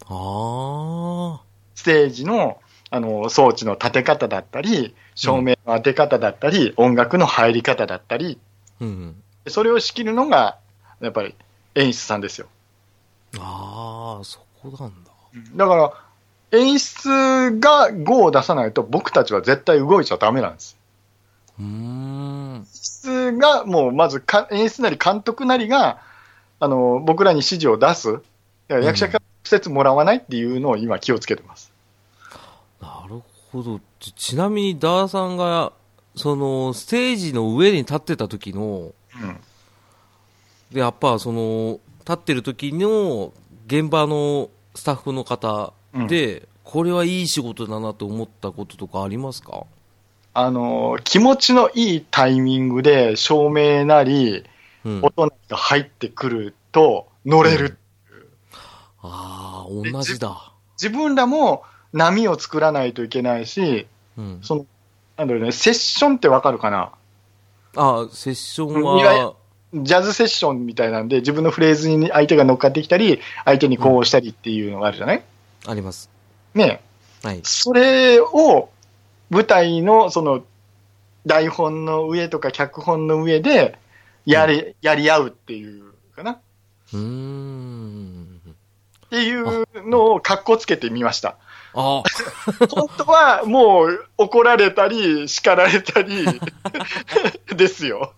[0.06, 1.42] あ
[1.76, 2.60] ステージの
[2.92, 8.40] あの装置の立て方だったり、照明の当て方だったり、音楽の入り方だったり、
[8.82, 8.86] あ。
[8.86, 9.24] うん。
[9.48, 10.58] それを仕切るのが、
[11.00, 11.36] やっぱり
[11.76, 12.48] 演出さんですよ。
[13.38, 15.12] ああ、そこなんだ。
[15.56, 15.94] だから、
[16.60, 17.10] 演出
[17.60, 20.78] が5を出さないと、僕たちは絶対動いちゃダメなんです。
[21.60, 22.56] うーん。
[22.56, 26.00] 演出が、もうまずか、演出なり監督なりが、
[26.60, 28.20] あの、僕らに指示を出す。
[28.68, 31.72] 役者から直接もらわないっていうのを今気をつけてます。
[32.82, 33.80] なるほど。
[34.00, 35.74] ちちなみに、ダーさんが、
[36.16, 38.92] その、ステージの上に立ってた時の、
[39.22, 39.38] うん。
[40.72, 43.34] で、やっぱ、その、立ってる時の、
[43.68, 45.74] 現場のスタッフの方
[46.08, 49.66] で、これはいい仕事だなと思ったこととかありますか？
[50.34, 54.44] あの、気持ちのいいタイミングで照明なり、うん。
[54.86, 57.78] 音が入ってくると乗れる。
[59.02, 60.54] ああ、同じだ。
[60.82, 61.64] 自分らも
[61.94, 63.88] 波を作らないといけないし、
[64.18, 64.40] うん。
[64.42, 64.66] その、
[65.18, 66.92] なんだろうね、セッションってわかるかな？
[67.76, 69.36] ああ、セッションは、
[69.74, 75.24] ジャズセッションみたいなんで、自分のフレーズに相手が乗っかってきたり、相手にこうしたりっていうのがあるじゃない、
[75.68, 76.10] あります。
[76.56, 76.82] ね
[77.24, 77.42] はい。
[77.44, 78.70] それを
[79.30, 80.44] 舞台のその
[81.26, 83.78] 台本の上とか脚本の上で
[84.26, 86.40] やり,、やり合うっていうかなっ
[86.94, 88.42] うーん。
[89.10, 91.38] ていうのを格好つけてみました。
[91.74, 92.04] あ
[92.72, 96.26] 本当はもう怒られたり、叱られたり
[97.56, 98.14] ですよ。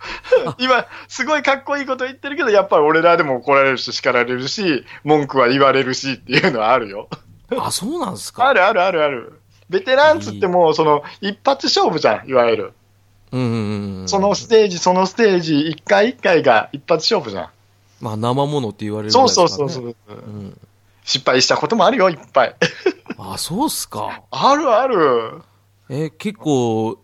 [0.58, 7.10] 今、すごいかっこいいこと言ってるけど、やっぱり俺らでも怒られるし、叱られるし、文句は言われるしっていうのはあるよ。
[7.58, 8.48] あ、あ、そうなんですか？
[8.48, 9.40] あるあるあるある。
[9.70, 12.74] ベテランつってもう、その、一発勝負じゃん、いわゆる。
[13.32, 17.50] そのステージ、そのステージ、一回一回が一発勝負じゃん。
[18.02, 20.18] まあ、生ものって言われるぐそうらいですからねそうそうそう。
[20.18, 20.58] うん。
[21.06, 22.56] 失敗したこともあるよ、いっぱい。
[23.18, 24.22] あ、そうっすか。
[24.32, 25.42] あるある。
[25.90, 26.98] え、結構、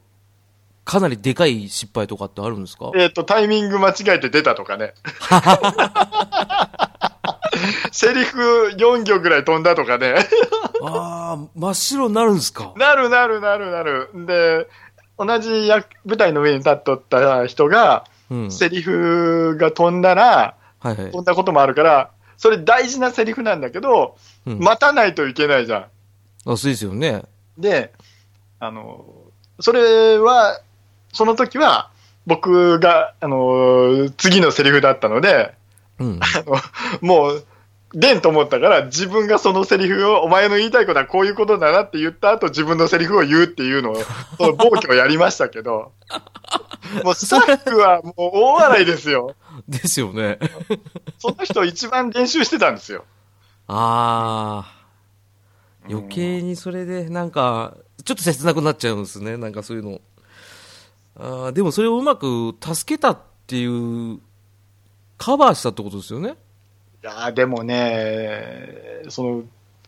[0.84, 2.92] かなりでかい失敗とかってあるんですか？
[2.96, 4.94] えっ、と、タイミング間違えて出たとかね。
[7.92, 10.16] セリフ4行ぐらい飛んだとかね。
[10.84, 12.74] ああ、真っ白になるんですか？
[12.78, 14.10] なるなるなるなる。
[14.14, 14.68] で、
[15.18, 18.52] 同じ役舞台の上に立っとった人が、うん。
[18.52, 21.22] セリフが飛んだら、はいはい飛。
[21.22, 25.82] んだこともあるから、それ大事なセリフなんだけど、うん待たないといけないじゃん。
[26.52, 27.24] あ、そうですよね。
[27.58, 27.94] で、
[28.60, 29.06] あの、
[29.60, 30.62] それは、
[31.12, 31.90] その時は、
[32.26, 35.54] 僕が、あの、次のセリフだったので、
[36.00, 36.20] うん。
[36.22, 36.56] あの
[37.02, 37.46] もう、
[37.98, 43.96] でんと思ったから、自分がそのセリフを、お前の言いたいことはこういうことだなって言った後、自分のセリフを言うっていうのを、
[44.38, 45.94] その暴挙をやりましたけど、
[47.04, 49.34] もうスタッフはもう大笑いですよ。
[49.68, 50.38] ですよね。
[51.18, 53.04] その人一番練習してたんですよ。
[53.68, 54.78] ああ。
[55.90, 59.38] 余計にそれで、なんか、ちょっと切なくなっちゃうんですね。
[59.38, 60.02] なんかそういうの。
[61.16, 64.20] あーでもそれをうまく助けたっていう、
[65.18, 66.38] カバーしたってことですよね。
[67.04, 69.44] いやーでもね、その、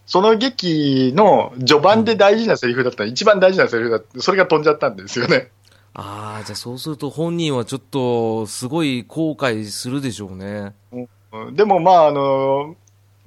[0.05, 5.51] その劇の序盤で大事なセリフだった、一番大事なセリフだった、それが飛んじゃったんですよね。
[5.93, 10.73] ああ、じゃあそうすると本人はちょっと、すごい後悔するでしょうね。
[10.91, 12.75] うんでもまあ、あの、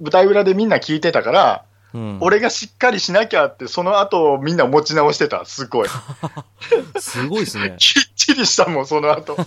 [0.01, 2.17] 舞台裏でみんな聞いてたから、うん。
[2.21, 5.89] 俺がしっかりしなきゃって、その後みんな持ち直してた、すごい。
[6.99, 7.75] すごいですね。
[7.79, 9.37] きっちりしたもん、その後。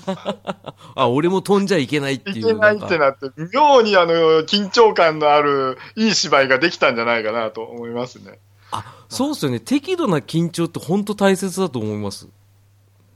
[0.94, 2.38] あ、俺も飛んじゃいけないっていう。
[2.38, 8.38] いけないってなって、妙にあの、緊張感のある、いい芝居ができたんじゃないかなと思いますね。
[8.70, 9.60] あ、そうですよね。
[9.60, 12.28] 適度な緊張って本当大切だと思います。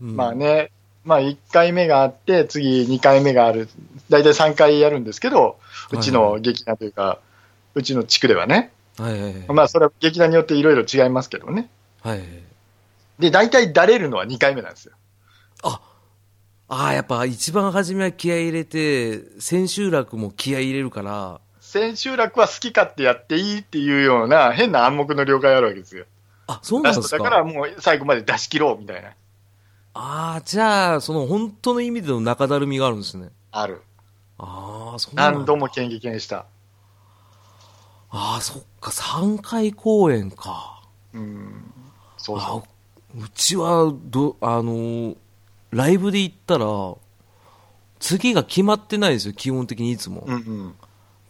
[0.01, 0.71] うんまあね、
[1.05, 3.69] まあ1回目があって、次2回目がある。
[4.09, 5.59] 大体3回やるんですけど、
[5.93, 7.19] うちの劇団というか、
[7.75, 8.73] うちの地区ではね。
[8.99, 9.53] はいはいはい。
[9.53, 11.71] まあそれは劇団によっていろいろ違いますけどね。
[12.03, 12.29] はいはい。
[13.19, 14.93] で、大体だれるのは2回目なんですよ。
[15.63, 15.81] あ、
[16.69, 26.05] ああ、やっぱ一番初めは気合い入れて、千秋楽も気合い入れるから、千秋楽は好き勝手やっていいっていうような変な暗黙の了解あるわけですよ。
[26.47, 27.19] あ、そうなんラですか？
[27.19, 29.11] だからもう最後まで出し切ろうみたいな。
[29.93, 33.31] ああ、じゃあ、その本当の意味での中だるみがあるんですね。
[33.53, 33.83] ある。
[34.39, 36.47] ああ、そうなんだ何度も剣撃にした。
[38.11, 40.83] ああ、そっか、3回公演か。
[41.15, 41.73] うん。
[42.17, 42.65] そうあそ
[43.19, 45.17] うちは、ど、あのー
[45.71, 46.67] ライブで行ったら、
[48.01, 50.25] 次が決まってないんですよ、基本的にいつも。
[50.27, 50.31] う。
[50.31, 50.75] うんうん。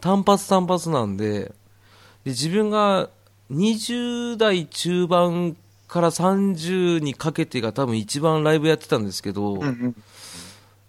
[0.00, 1.52] 単発単発なんで、
[2.24, 3.10] で自分が
[3.50, 5.56] 20代中盤
[5.88, 9.96] から30にかけてが多分一番ライブやってたんですけど、うんうん。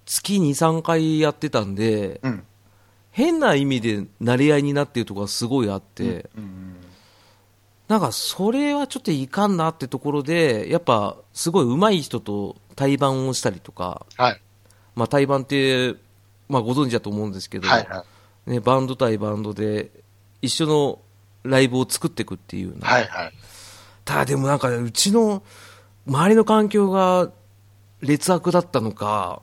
[0.06, 2.44] 月2、3回やってたんで、うん。
[3.12, 6.76] 変な意味で慣れ合いになっているところがすごいあって、うん
[7.91, 14.41] なんかそれはちょっといかんなってところで、やっぱすごい上手い人と対バンをしたりとか、はい。
[14.95, 15.95] まあ対バンって、
[16.47, 18.06] まあご存知だと思うんですけど、はいは
[18.47, 18.52] い。
[18.52, 19.91] ね、バンド対バンドで
[20.41, 21.00] 一緒の
[21.43, 23.34] ライブを作っていくっていうはいはい。
[24.06, 25.43] ただでもなんかうちの
[26.08, 27.30] 周りの環境が
[28.00, 29.41] 劣悪だったのか、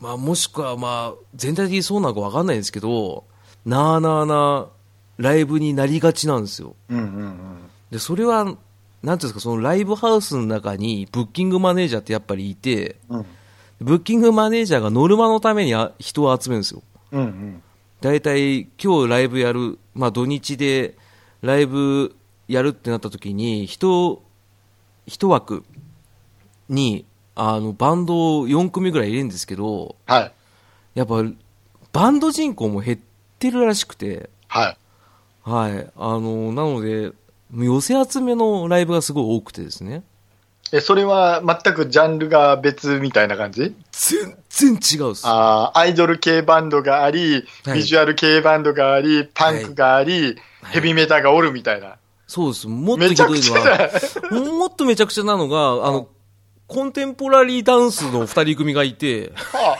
[0.00, 3.24] まあ、もしくはまあ全体的にそうなのか分かんないですけど
[3.66, 4.68] なあなあな
[5.18, 7.36] ライブになりがちなんですようんうんうん。
[7.90, 8.58] でそれはなんてい
[9.02, 13.26] うんですかそのライブハウスの中にブッキングマネージャーってやっぱりいてうん
[13.82, 16.82] ブッキングマネージャーがノルマのためにあ人を集めるんですよ
[17.12, 17.62] うんうん。
[18.00, 20.96] 大体今日ライブやる、まあ、土日で
[21.42, 22.14] ライブ
[22.48, 24.20] やるってなった時に一
[25.06, 25.64] 一枠
[26.68, 27.04] に
[27.34, 30.32] あのバンドを4組ぐらい入れるんですけどはい。
[30.94, 31.24] やっぱ
[31.92, 32.98] バンド人口も減っ
[33.38, 34.76] てるらしくて、はい。
[35.42, 37.12] はい、あのなので
[37.52, 40.02] 寄せ集めのライブがすごい多くてですね。
[40.72, 43.74] え、それは全くジャンルが別みたいな感じ？
[43.90, 45.22] 全然違うっす。
[45.24, 47.78] あーアイドル系バンドがあり、はい。
[47.78, 50.36] ビジュアル系バンドがあり、パンクがあり、はい。
[50.66, 51.96] ヘビメタがおるみたいな。
[52.28, 52.68] そうです。
[52.68, 53.54] もっとひどいの。
[53.60, 56.08] はもっとめちゃくちゃなのがあの
[56.70, 59.76] コンテンポラリーダンスの2人組がいては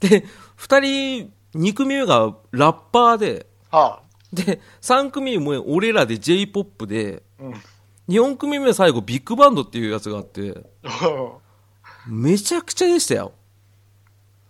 [0.00, 0.24] で、
[0.56, 7.54] 二人、二組目がラッパーで、あ、はで、3組目も俺らで J-POP で、うん。
[8.08, 10.64] 4組目最後ビッグバンドっていうやつがあって、
[12.08, 13.32] めちゃくちゃでしたよ。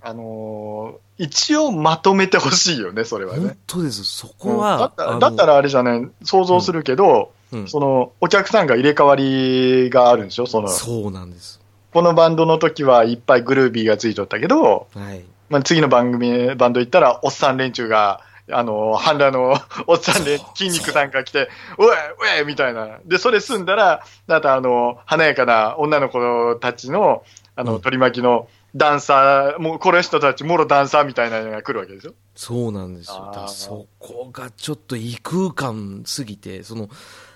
[0.01, 3.57] あのー一応まとめてほしいよね、それはね本。
[3.67, 4.05] 当です。
[4.05, 10.47] そうんこは、だったらあのだったらあれじゃない、想像するけど、うんその、お客さんが入れ替わりがあるんでしょ？
[10.47, 11.61] その、そうなんです。
[11.93, 15.25] このバンドの時はいっぱいグルービーがついとったけど、はい。
[15.49, 18.21] まあ、次の番組、バンド行ったら、おっさん連中が、
[18.53, 19.57] あの、ハンダの
[19.89, 21.97] おっさんで筋肉さんが来て、おい
[22.39, 22.99] おいみたいな。
[23.05, 27.25] で、それ済んだら、またあの、華やかな女の子たちの、
[27.57, 33.33] あの、うん取り巻きのダンサー、もうこの人たち、もろダンサーみたいなのが来るわけでしょそうなんですよ。
[33.35, 36.89] だそこがちょっと異空間すぎて、その、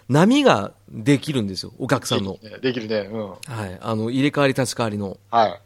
[0.08, 2.38] 波ができるんですよ、お客さんの。
[2.62, 3.08] できるね。
[3.10, 3.28] うん。
[3.30, 3.36] は
[3.66, 3.78] い。
[3.80, 5.18] あの、入れ替わり立ち替わりの。
[5.30, 5.60] はい。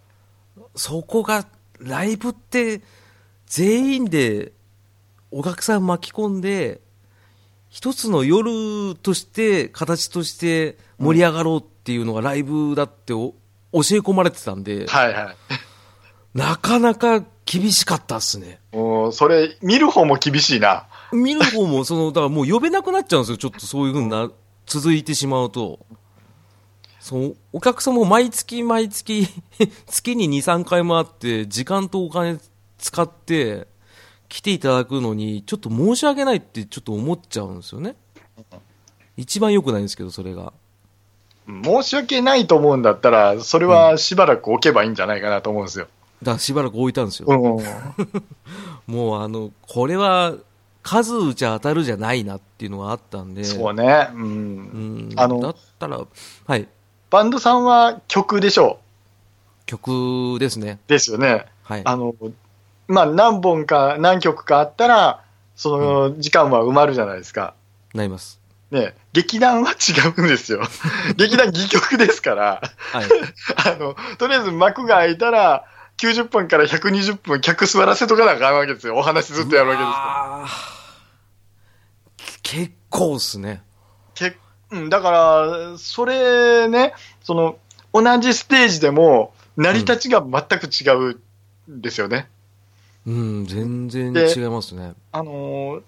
[0.77, 1.47] そこが、
[1.81, 2.83] ライブって、
[3.47, 4.53] 全員で、
[5.31, 6.81] お客さん巻き込んで、
[7.69, 13.35] 一つの夜として、形として盛り上がろうっていうのがライブだってお
[13.73, 15.37] 教え込まれてたんで、はいはい。
[16.35, 18.61] なかなか厳しかったっすね。
[18.73, 20.88] もう、それ、見る方も厳しいな。
[21.13, 23.37] 見る方も、その、だからもう呼べなくなっちゃうんですよ。
[23.37, 24.31] ちょっとそういうふうにな、
[24.67, 25.81] 続いてしまうと。
[27.01, 29.27] そう、お客さんも毎月毎月、
[29.87, 32.39] 月に2、3回もあって、時間とお金
[32.79, 33.67] 使って、
[34.29, 37.97] 来ていただくのに、ちょっと申し訳ないってちょっと思っちゃうんですよね。
[39.17, 40.53] 一番良くないんですけど、それが。
[41.47, 45.89] 申し訳ないと思うんだったら、それはしばらく置けばいいんじゃないかなと思うんですよ。
[46.23, 47.29] だからしばらく置いたんですよ。
[47.29, 47.65] うん。
[48.95, 50.35] もうあの、これは、
[50.89, 53.45] 数打ち当たるじゃないなっていうのがあったんで。
[53.45, 54.09] そうね。
[54.15, 54.17] う。
[54.17, 55.13] うんん。
[55.17, 56.01] あのだったら、
[56.47, 56.67] はい。
[57.11, 58.79] バンドさんは曲でしょ
[59.67, 60.79] 曲ですね。
[60.87, 60.89] う。
[60.89, 61.45] ですよね。
[61.63, 61.83] はい。
[61.85, 62.15] あの、
[62.87, 65.23] まあ、何本か、何曲かあったら、
[65.57, 67.53] その時間は埋まるじゃないですか。
[67.93, 68.41] なります。
[68.71, 70.63] ね、劇団は違うんですよ。
[71.17, 73.07] 劇団戯曲ですから、はい。
[73.67, 75.65] あの、とりあえず幕が開いたら、
[75.99, 78.97] 90分から120分客座らせとかなあかんわけですよ。
[78.97, 80.78] お話ずっとやるわけですから。
[82.53, 83.63] あ結構っすね。
[84.15, 84.37] け
[84.71, 87.59] うん、だから、それね、その、
[87.93, 92.29] 同じステージでも、成り立ちが全く違うんですよね。
[93.07, 94.93] うん、全然で違いますね。
[95.13, 95.83] あのー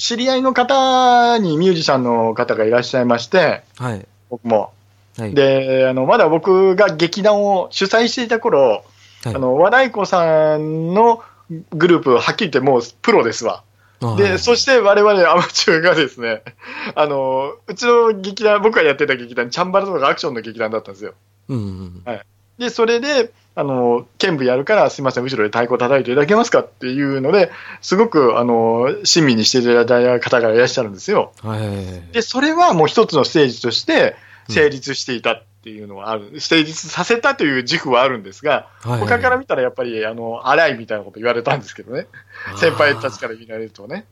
[0.00, 4.06] 知り合いの方にミュージシャンの方がいらっしゃいまして、はい。
[4.30, 4.72] 僕も。
[5.18, 5.34] はい。
[5.34, 8.82] で、あの、まだ僕が劇団を主催していた頃、
[9.24, 11.22] はいあの、和太鼓さんの
[11.72, 13.62] グループ、はっきり言ってもうプロですわ。
[14.16, 16.42] で、そして我々アマチュアがですね、
[16.94, 21.14] あの、うちの劇団、僕がやってた劇団、チャンバラとかアクションの劇団だったんですよ。
[21.48, 22.20] うんうん。
[22.58, 27.50] で、それで、あの、剣舞やるから、すみません、後ろで太鼓叩いていただけますかっていうので、
[27.82, 31.32] すごく、あの、親身にしていただいた方がいらっしゃるんですよ。
[31.42, 32.12] はい。
[32.12, 34.16] で、それはもう一つのステージとして
[34.50, 39.00] 成立していたっていうのはある、成立させたという自負はあるんですが、はい。
[39.00, 42.06] 他から見たらやっぱり、あの、荒いみたいなこと言われたんですけどね。
[42.56, 44.06] 先輩たちから見られるとね。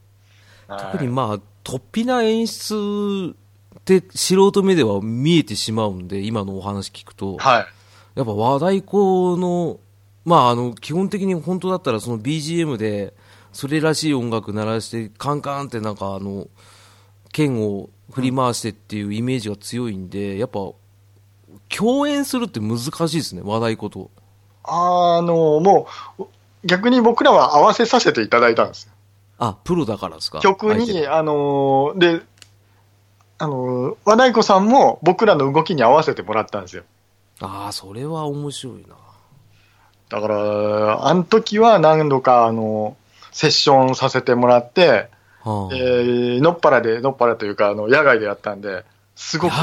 [0.69, 3.35] 特にまあ、突飛な演出
[3.79, 7.39] って素人目では見えてしまうんで、今のお話聞くと。
[7.39, 7.67] はい。
[8.15, 8.97] やっぱ和太鼓
[9.39, 9.81] の、
[10.25, 13.15] まああの、基本的に本当だったらその BGM で、
[13.53, 16.49] それらしい音楽鳴らして、カンカンってなんかあの、
[17.33, 20.61] 剣を振り回してっていうイメージが強いんで、やっぱ、
[21.69, 24.11] 共演するって難しいですね、和太鼓と。
[24.65, 25.87] あの、も
[26.19, 26.25] う、
[26.65, 28.93] 逆に僕らは合わせさせていただいたんですよ。
[29.39, 32.23] あ、プロだからですか曲に、あのーで、
[33.39, 36.83] あのー和太鼓さんも僕らの動きに合わせてもらったんですよ。
[37.41, 38.97] ああ、それは面白いな。
[40.09, 42.97] だから、あの時は何度か、あの
[43.31, 45.09] セッションさせてもらって、
[45.49, 48.85] はあ、えーのっぱらで、のっぱらというか、あの、野外でやったんで、
[49.17, 49.55] すごく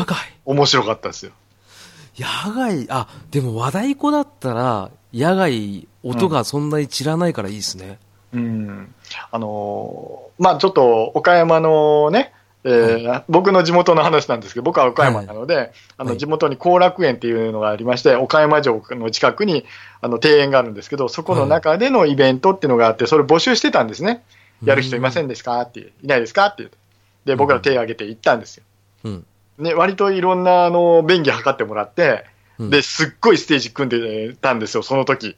[0.45, 1.31] 面白かったですよ。
[2.17, 7.99] 野外、あ、でも和太鼓だったら、野外、音がそんなに散らないからいいですね。
[8.33, 8.93] うん。
[9.31, 12.33] あのーまあちょっと、岡山のね、
[12.65, 19.65] えー僕の地元の話なんですけど、僕は岡山なので、あはいの地元に後楽園っていうのがありまして、岡山城の近くに
[20.01, 24.23] あの庭園があるんですけど、そこの中でのイベントっていうのがあって、それ募集してたんですね。
[24.63, 25.61] やる人いませんですか？
[25.61, 26.47] って、いないですか？
[26.47, 26.77] って言うと
[27.25, 28.63] で、僕ら手を挙げて行ったんですよ。
[29.03, 29.25] うん。
[29.57, 32.25] ね、割といろんなあの便宜図ってもらって、
[32.59, 35.35] うんで、すっごいステージ組んでたんですよ、その時。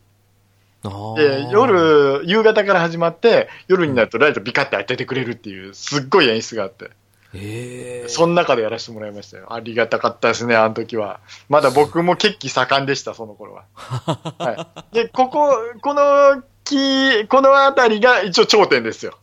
[1.15, 6.91] で、夜、夕方から始まって、夜になるとライトビカって当ててくれるっていう、すっごい演出があって、
[7.33, 9.51] ええその中でやらせてもらいましたよ。
[9.53, 11.19] ありがたかったですね、あの時は。
[11.49, 13.65] まだ僕も血気盛んでした、その頃は。
[14.37, 14.95] はい。
[14.95, 15.49] で、ここ、
[15.81, 19.17] この木、この辺りが一応頂点ですよ。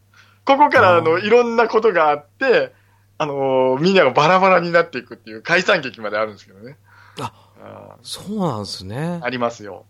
[0.45, 2.73] ここからあのいろんなことがあって、
[3.19, 6.77] あのーみんながバラバラになっていくっていう解散劇まであるんですけどね。
[7.21, 7.33] あ
[7.63, 9.25] あそうなんですねー。
[9.25, 9.85] ありますよ。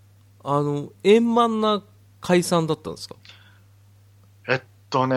[0.45, 1.83] あの、円満な
[2.21, 3.17] 解散だったんですか？
[4.49, 5.17] えっとね、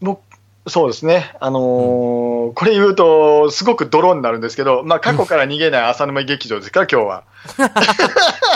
[0.00, 0.20] 僕、
[0.68, 1.34] そうですね。
[1.40, 7.24] あのーこれ言うと、すごくドローになるんですけど、まあ、過去から逃げない浅沼劇場ですから、今日は。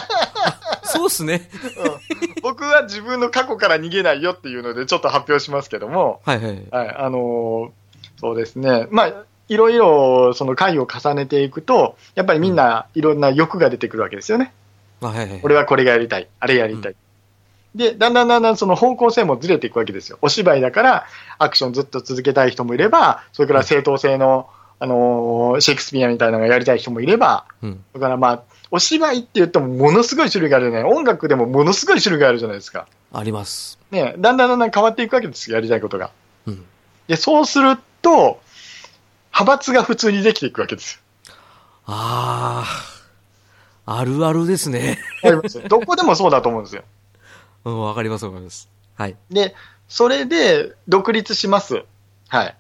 [1.01, 1.49] そうっすね。
[2.43, 6.63] 僕は自分の過去から逃げないよっていうので、ちょっと発表しますけども、はいはい。
[6.71, 7.71] はい、あのー
[8.21, 8.87] そうですね。
[8.91, 14.53] まあ、いろいろ、その回を重ねていくと、やっぱりみんないろんな欲が出てくるわけですよね。
[15.01, 15.41] あはいはい。
[15.43, 16.95] 俺はこれがやりたい、あれやりたい。
[17.75, 20.19] で、だんだんだんだんその方向性もずれていくわけですよ。
[20.21, 21.07] お芝居だから
[21.39, 24.51] アクションずっと続けたい人もいれば、それから正当性の、
[24.81, 27.85] あのーシェイクスピアみたいなのがやりたい人もいれば、うん。
[27.93, 30.93] だからまあ、お芝居って言ってもものすごい種類があるじゃない。
[30.93, 32.89] 音楽でもものすごい種類があるじゃないですか。
[33.13, 33.79] あります。
[33.91, 36.11] ね、だんだんだんだん変わっていくわけですよ、やりたいことが。
[36.47, 36.65] うん。
[37.09, 38.41] で、そうすると、
[39.33, 41.03] 派閥が普通にできていくわけです
[41.87, 42.65] あ
[43.87, 44.99] あ、あるあるですね。
[45.69, 46.85] どこでもそうだと思うんですよ。
[47.65, 48.69] うん、わかりますわかります。
[48.95, 49.17] はい。
[49.31, 49.55] で、
[49.89, 51.85] それで独立します。
[52.29, 52.57] はい。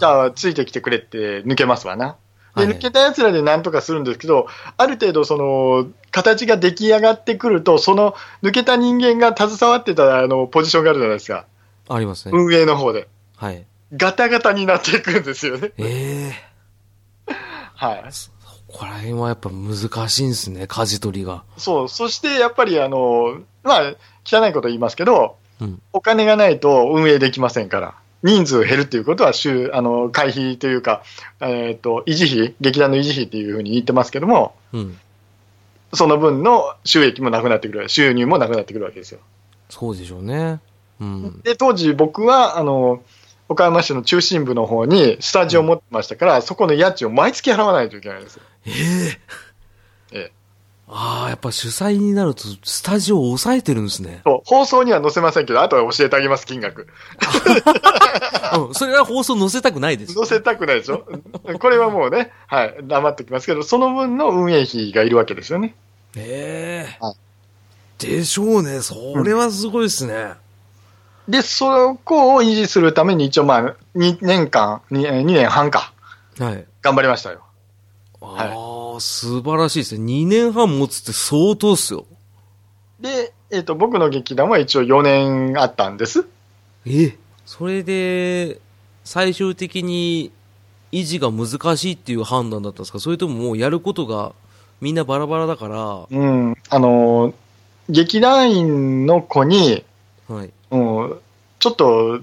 [0.00, 2.16] じゃあ、ついてきてくれって抜けますわな。
[2.56, 4.46] で、はい抜けた奴らで何とかするんですけど、
[4.76, 11.46] ある程度、その、形が出来上がってくると、その、抜けた人間が携わってた、あの、ポジションがあるじゃないですか。
[11.88, 12.32] ありますね。
[12.34, 13.08] 運営の方で。
[13.36, 13.64] はい。
[13.94, 15.72] ガタガタになっていくんですよね。
[15.78, 16.34] え
[17.28, 17.34] え
[17.74, 18.04] はい。
[18.72, 21.44] ここら辺はやっぱ難しいんですね、舵取りが。
[21.56, 21.88] そう。
[21.88, 23.94] そして、やっぱり、あの、まあ、
[24.24, 25.82] 汚いこと言いますけど、うん。
[25.92, 27.94] お金がないと運営できませんから。
[28.22, 31.02] 人数減るっていうことは、週、あの、会費というか、
[31.40, 34.98] えっ、と、維持費、劇団の維持費っていうふうに言ってますけども、うん。
[35.92, 39.20] その分の収益もなくなってくる、収入もなくなってくるわけですよ。
[39.68, 40.60] そうでしょうね。
[41.00, 41.40] うん。
[41.42, 43.02] で、当時僕は、あの、
[43.48, 48.42] 岡山市の中心部の方にスタジオを持ってましたから、そこの家賃を毎月払わないといけないんですよ。
[48.66, 48.72] ええ
[50.12, 50.41] ええ
[50.94, 54.20] ああ、やっぱ主催になると、スタジオを抑えてるんですね。
[54.24, 56.86] そう放送には載せませんけど、あとは教えてあげます、金額。
[58.68, 60.12] うん、それは放送載せたくないです。
[60.12, 61.06] 載せたくないでしょ？
[61.58, 65.74] これはもうね、はい、黙っておきますけど、その分の運営費がいるわけですよね。
[66.16, 67.14] ええはい
[67.98, 68.80] でしょうね。
[68.82, 70.32] それはすごいですね。
[71.28, 75.92] で、そこを維持するために一応まあ、2年間、2, 2年半か、
[76.40, 76.64] はい。
[76.82, 77.42] 頑張りましたよ。
[78.20, 78.48] ああ、
[79.02, 80.04] 素晴らしいですね。
[80.04, 82.06] 2年半持つって相当っすよ。
[83.00, 86.26] で、えっ、と、僕の劇団は一応4年あったんです。
[86.86, 88.60] えそれで、
[89.04, 90.30] 最終的に
[90.92, 93.00] 維持が難しいっていう判断だったんですか？
[93.00, 94.32] それとももうやることが
[94.80, 97.34] みんなバラバラだから、うん、あのー
[97.88, 99.84] 劇団員の子に、
[100.28, 100.50] はい。
[100.70, 101.18] うん、
[101.58, 102.20] ちょっと、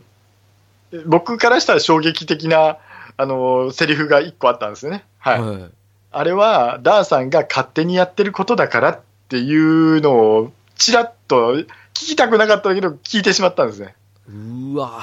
[1.06, 2.78] 僕からしたら衝撃的な、
[3.18, 5.04] あのーセリフが1個あったんですよね。
[5.18, 5.42] はい。
[5.42, 5.72] はい。
[6.12, 13.96] ああれは、ダーさんが勝手にやってることだからっていうのを、ちらっと聞きたくなかったけど、聞いてしまったんですね。
[14.28, 15.02] うわ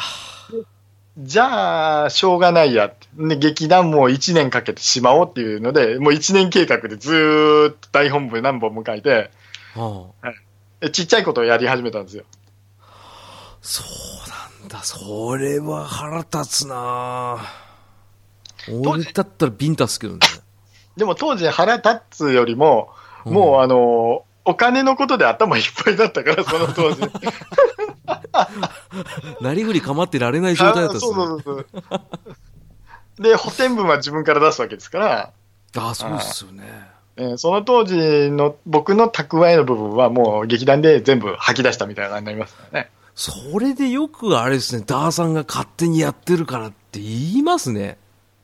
[1.19, 3.07] じゃあ、しょうがないやって。
[3.17, 9.31] で、劇団も1年かけてしまおうっていうので、もう1年計画でずーっと大本部何本も書いて、
[9.75, 10.33] はあ、
[10.81, 12.25] でちっちゃいことをやり始めたんですよ。
[13.63, 14.83] そうなんだ。
[14.83, 17.39] それは腹立つな
[18.71, 20.21] 俺だったらビンタすけどね。
[20.97, 22.91] でも当時腹立つよりも、
[23.25, 27.01] うんもうあの、お金のことで頭いっぱいだったから、その当時。
[29.43, 31.15] なりふり構ってられない状態だったんですね。
[31.15, 31.65] そうそうそ
[33.19, 33.23] う。
[33.23, 35.33] で、補填分は自分から出すわけですから、
[35.77, 36.65] ああ、そうですよね。
[37.17, 42.91] えーその当時の僕の蓄えの部分はもう劇団で全部吐き出したみたいな感じになりますからね。
[43.15, 47.97] それでよくあれですね、ダーさんが勝手にやってるからって言いますね。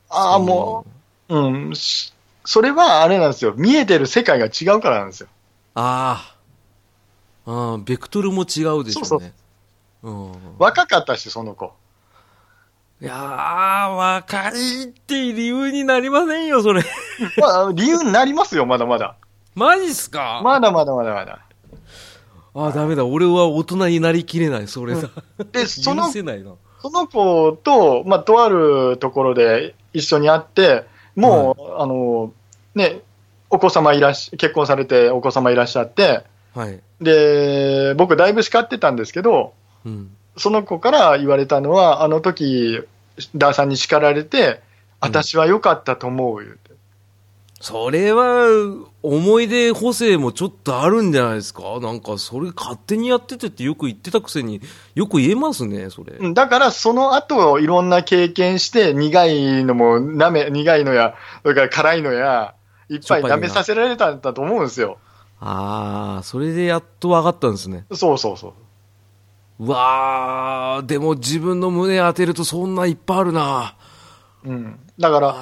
[0.09, 0.87] ああ、も
[1.29, 2.12] う、うん、し
[2.45, 3.53] それはあれなんですよ。
[3.55, 5.27] 見えてる世界が違うからなんですよ。
[5.75, 6.35] あ
[7.45, 7.51] あ。
[7.51, 8.83] ああ、ベクトルも違うでしょうね。
[8.85, 9.31] そうそう
[10.03, 10.31] うん。
[10.59, 11.73] 若かったし、その子。
[13.01, 16.83] いやー、若いって理由になりませんよ、それ。
[17.37, 19.15] まあ、理由になりますよ、まだまだ。
[19.55, 20.41] マジっすか？
[20.43, 21.45] まだまだまだまだ。
[22.55, 23.05] ああ、ダメだ。
[23.05, 25.09] 俺は大人になりきれない、それだ。
[25.51, 26.53] で、その許せないな。
[26.81, 30.85] その子と、まあ、とあるところで一緒に会って、
[31.15, 32.33] もう、あの、
[32.75, 33.01] ね、
[33.49, 36.79] お子様いらっし、結婚されてお子様いらっしゃって、はい。
[37.01, 39.53] で、僕だいぶ叱ってたんですけど、
[39.85, 40.15] うん。
[40.37, 42.81] その子から言われたのは、あの時、
[43.35, 44.61] ダーさんに叱られて、
[44.99, 46.62] 私は良かったと思う、言うて。
[47.63, 48.45] それは、
[49.03, 51.79] 思い出補正もちょっとあるんじゃないですか？
[51.79, 54.59] なんか、それ勝手にやっててってよく言ってたくせに、
[54.95, 56.11] よく言えますね、それ。
[56.19, 62.53] うんだから、その後、いろんな経験して、苦いのもなめ、苦いのや、それから辛いのや、
[62.89, 64.97] いっぱい舐めさせられたんだと思うんですよ。
[65.39, 67.85] ああ、それでやっと分かったんですね。
[67.93, 68.49] そうそうそ
[69.59, 69.65] う。
[69.65, 73.77] うわー、でも自分の胸当てるとそんないっぱいあるな。
[74.43, 74.79] うん。
[74.99, 75.35] だから、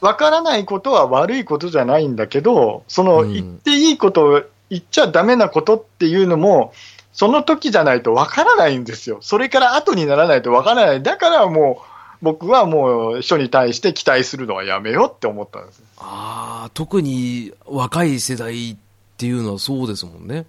[0.00, 6.72] あわからないことは悪いことじゃないんだけど、その、うん言っていいこと、言っちゃダメなことっていうのも、
[7.12, 9.18] その時じゃないとわからないんですよ。
[9.22, 11.02] それから後にならないとわからない。
[11.02, 15.82] だからもう、僕はもう、人に対して期待するのはやめようって思ったんです。
[15.98, 18.76] あー、特に若い世代っ
[19.16, 20.46] ていうのはそうですもんね。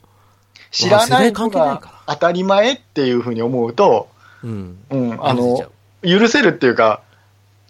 [0.71, 4.09] 知らないのがか当たり前っていうふうに思うと、
[4.43, 4.77] うん。
[4.89, 5.65] うん、あの
[6.03, 7.01] 許せるっていうか、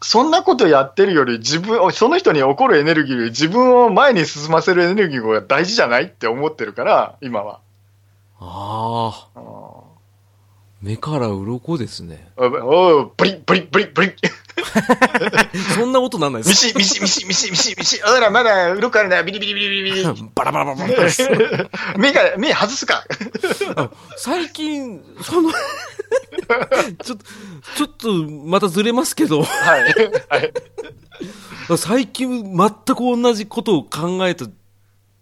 [0.10, 6.04] そんなことやってるより自分、その人に起こるエネルギーより自分を前に進ませるエネルギーが大事じゃない？
[6.04, 7.60] って思ってるから、今は。
[8.40, 9.77] あー、あ
[10.82, 12.30] 目から鱗ですね。
[12.38, 14.14] おおブリッブリッブリッブリッ
[15.76, 20.04] そんなことなんないでミすシミシミシミシミシミシあら、まだ鱗あるな、ビリビリビリビリ。
[20.36, 21.28] バラバラバラバラです。
[21.98, 23.04] 目が、目外すか。
[24.18, 27.24] 最近、その、ちょっと、
[27.76, 28.14] ちょっと、
[28.46, 29.82] またずれますけど、はい。
[30.30, 30.54] はい。
[31.78, 34.46] 最近全く同じことを考えた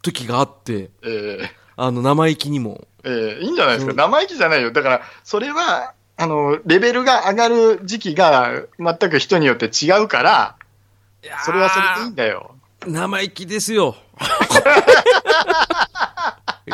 [0.01, 2.87] 時があって、えーあの、生意気にも。
[3.03, 3.91] えーいいんじゃないですか。
[3.91, 4.71] うん生意気じゃないよ。
[4.71, 10.55] だから、それは、あの、レベルが上がる時期が全く人によって違うから、
[11.43, 12.55] それはそれでいいんだよ。
[12.87, 13.95] 生意気ですよ。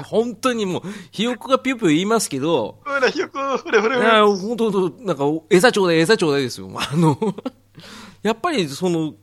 [0.05, 4.09] 本当にもう、ひよこがぴゅぴゅ言いますけど、ほら、ひよこ、ほれほれいほれ。
[4.09, 6.69] や、本当、本当なんか、餌ちょうだい、餌ちょうだいですよ。
[6.73, 7.17] あの、
[8.23, 9.13] やっぱり、その、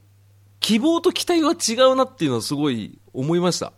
[0.61, 3.73] 希望と期待は違うなっていうのはすごい思いました。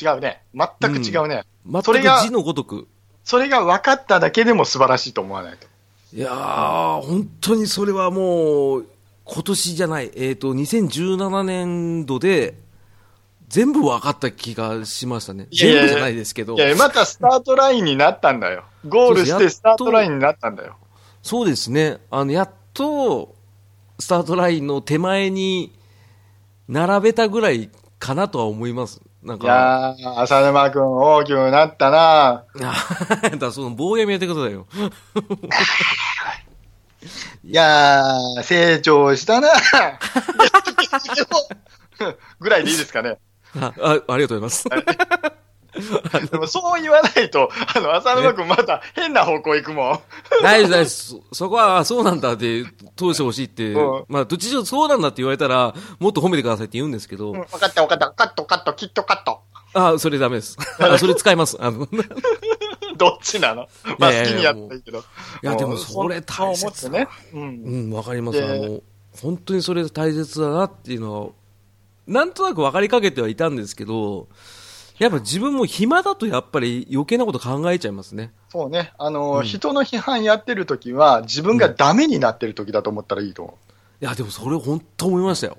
[0.00, 0.42] 違うね。
[0.54, 1.44] 全く違うね。
[1.66, 2.88] 全くそれが字のごとく。
[3.24, 5.66] それが分かっただけでも素晴らしいと思わないと。
[6.12, 8.86] いやー、本当にそれはもう、
[9.24, 12.54] 今年じゃない、えっ、と、2017年度で、
[13.48, 15.48] 全部分かった気がしましたね。
[15.52, 16.58] 全部じゃないですけどい。
[16.58, 18.64] や、またスタートラインになったんだよ。
[18.88, 20.76] ゴールしてスタートラインになったんだよ。
[21.22, 21.98] そうですね。
[22.10, 23.34] あの、やっと、
[23.98, 25.72] スタートラインの手前に、
[26.68, 29.00] 並べたぐらいかなとは思います。
[29.22, 32.72] なんいか、やー、浅沼くん大きくなったな だ
[33.30, 34.66] からその棒読みやってくださいよ。
[37.44, 39.48] いやー、成長したな
[42.40, 43.18] ぐらいでいいですかね。
[43.58, 45.49] ああありがとうございます。
[46.30, 50.00] でもそう言わないと、あの、浅沼くんまた変な方向行くもん。
[50.42, 51.08] 大丈夫です。
[51.08, 52.64] そそこは、あそうなんだって、
[52.96, 58.10] 通してほしいって、うんまあ、どっちにしろそうなんだって言われたら、もっと褒めてくださいって言うんですけど、うん、分かった分かった。
[58.10, 59.40] カットカット、きっとカット。
[59.72, 60.56] あそれダメです。
[60.80, 61.56] あそれ使います。
[61.60, 61.88] あの、い
[62.98, 63.68] どっちなの？
[63.98, 65.04] まあ好きにやったらいいけど。
[65.42, 67.08] や、でもうそれ大切そう思ってね。
[67.32, 67.76] うんう。
[67.88, 68.38] ん、わかります。
[68.38, 68.80] であの、
[69.22, 71.30] 本当にそれ大切だなっていうのは、
[72.06, 74.28] なんとなく分かりかけてはいたんですけど、
[75.00, 78.32] やっぱ自分も暇だとやっぱり余計なこと考えちゃいますね。
[78.50, 78.92] そうね。
[78.98, 83.58] あの、うん人の批判やってる時は、自分がダメになってる時だと思ったらいいと思
[84.00, 84.04] う。
[84.04, 85.56] いや、でもそれ本当思いましたよ。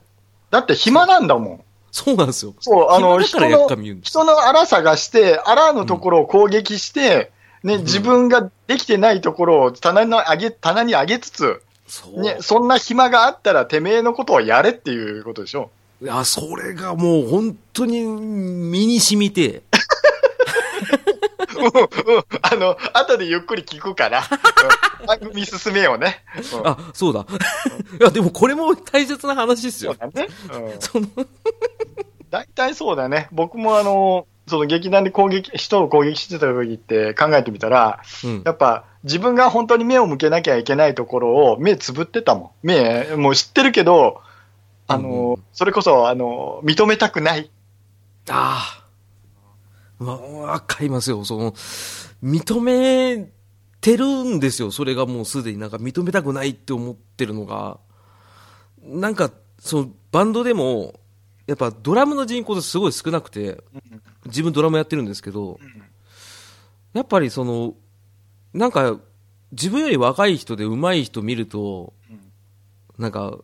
[0.51, 1.63] だって暇なんだもん。
[1.91, 2.53] そうなんですよ。
[2.59, 3.67] そう、あの、人の。
[4.03, 7.31] 人の荒探して、荒のところを攻撃して、
[7.63, 12.21] ね、自分ができてないところを棚の上げ、棚に上げつつ、そう。
[12.21, 15.71] ね、そんな暇があったらてめえのことをやれっていうことでしょ。
[16.01, 19.61] いや、それがもう本当に身に染みて、
[21.57, 21.67] うんう
[22.19, 24.23] んあの、後でゆっくり聞くから、
[24.99, 26.23] う ん番組進めようね。
[26.55, 27.25] うんあ、そうだ。
[27.99, 29.95] いや、でもこれも大切な話ですよ。
[29.99, 30.27] そうだね。
[30.53, 31.07] うんその、
[32.31, 33.27] 大体そうだね。
[33.31, 38.41] 僕もあの、その劇団で攻撃、人を攻撃してた時って考えてみたら、うん。
[38.43, 42.67] やっぱ自分が本当に目を向けなきゃいけないところを目つぶってたもん。
[42.67, 44.21] 目、もう知ってるけど、
[44.93, 47.51] あの、うんうんそれこそ、あの、認めたくない。
[48.29, 48.83] あ
[49.99, 50.03] あ。
[50.03, 51.25] わ、わかりますよ。
[51.25, 51.51] その、
[52.23, 53.29] 認め
[53.81, 54.71] てるんですよ。
[54.71, 57.79] それがもうすでになんか認めたくないって思ってるのが。
[58.83, 60.99] なんか、その、バンドでも、
[61.47, 63.61] やっぱドラムの人口ってすごい少なくて、
[64.25, 65.59] 自分ドラムやってるんですけど、
[66.93, 67.75] やっぱりその、
[68.53, 68.97] なんか、
[69.51, 71.93] 自分より若い人で上手い人見ると、
[72.97, 73.37] なんか、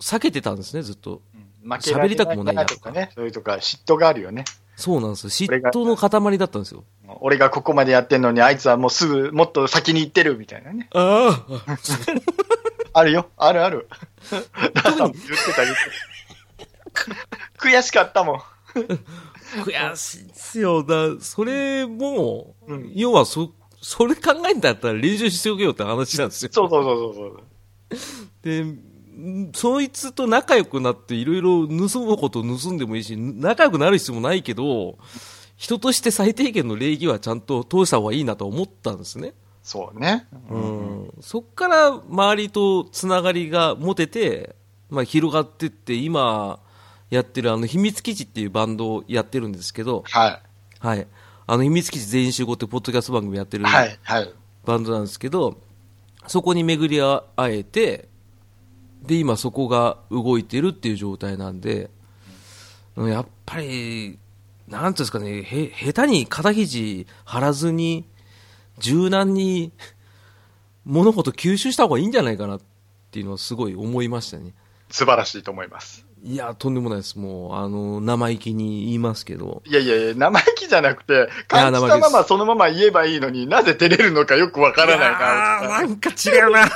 [0.00, 1.22] 避けてたんですね、ずっと。
[1.62, 3.10] 負けられ喋りたくもないなとかね。
[3.14, 4.44] そういうとか嫉妬があるよね。
[4.76, 5.30] そうなんですよ。
[5.30, 6.84] 嫉妬の塊だったんですよ。
[7.20, 10.88] 俺がここまでやってんのに、あいつはもうすぐ、もっと先に行ってるみたいなね。
[10.94, 11.78] ああ。
[13.00, 13.28] あるよ。
[13.36, 13.88] あるある。
[14.30, 15.82] 言ってた言って
[17.58, 18.40] 悔しかったもん。
[19.64, 20.82] 悔しいっすよ。
[20.82, 26.50] だ、それも、うん要はそ、それ考えんだったら練習しておけよって話なんですよ。
[26.52, 27.42] そうそうそうそうそう。
[28.42, 28.89] で、ん
[29.54, 34.98] そいつと仲良くなっていろいろ盗むこと盗んでもいいし、仲良くなる必要もないけど、
[35.56, 39.34] 人として最低限の礼儀はちゃんと通した方がいいなと思ったんですね。
[39.62, 40.26] そうね。
[40.48, 41.12] うん。
[41.20, 44.56] そっから周りとつながりが持てて、
[44.88, 46.60] まあ広がってって、今
[47.10, 50.42] やってるあの秘密基地っていうバンドをやってるんですけど、はい。
[50.78, 51.06] はい。
[51.46, 53.98] あの秘密基地全員集合ってポッドキャスト番組やってるはい。
[54.02, 54.32] はい。
[54.64, 55.60] バンドなんですけど、
[56.26, 58.08] そこに巡り会えて、
[59.02, 61.90] で、今そこが動いてるっていう状態なんで、
[62.96, 64.18] うんやっぱり、
[64.68, 68.04] なんていうんですかね、へ、下手に肩肘張らずに、
[68.78, 69.72] 柔軟に
[70.84, 72.60] 物事吸収した方がいいんじゃないかなっ
[73.10, 74.52] ていうのはすごい思いましたね。
[74.90, 76.06] 素晴らしいと思います。
[76.22, 77.18] いや、とんでもないです。
[77.18, 79.62] もう、あの、生意気に言いますけど。
[79.64, 85.78] いやいやいや、生意気じゃなくて、感じたままそのまま言えばいいのになぜ照れるのかよくわからないな。
[85.80, 86.68] なんか違うな。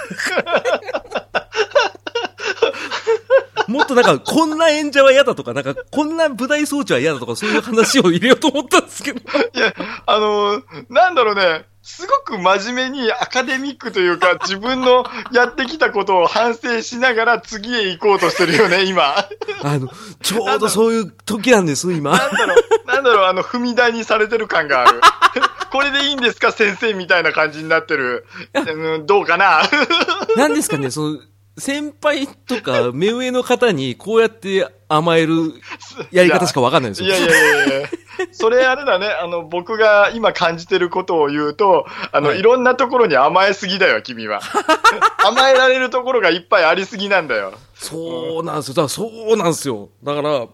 [3.68, 9.20] もっとなんか、こんな演者は嫌だとか、なんか、こんな舞台装置は嫌だとか、そういう話を入れようと思ったんですけど。
[9.20, 9.74] いや、
[10.06, 19.14] あのーなんだろうね、すごく真面目にアカデミックというか、自分のやってきたことを反省しながら次へ行こうとしてるよね、今。
[19.62, 19.90] あの、
[20.22, 22.12] ちょうどそういう時なんです、今。
[22.18, 25.00] なんだろう、なんだろう、あの、踏み台にされてる感がある。
[25.70, 28.24] これでいいんですか、先生みたいな感じになってる。
[28.54, 29.62] うん、どうかな？
[30.36, 31.18] なんですかね、その、
[31.56, 35.52] 先輩とか目上の方にこうやって甘える
[36.10, 37.08] やり方しかわかんないんですよ。
[37.08, 37.88] いやいやいやいや
[38.32, 44.40] それあれだね、あの、僕が今感じてることを言うと、あの、はいい、ろんなところに甘えすぎだよ、君は。
[45.26, 47.54] 甘えられるところがいっぱいありすぎなんだよ。
[47.74, 48.74] そうなんですよ。
[48.74, 49.90] だからそうなんですよ。
[50.02, 50.46] だから、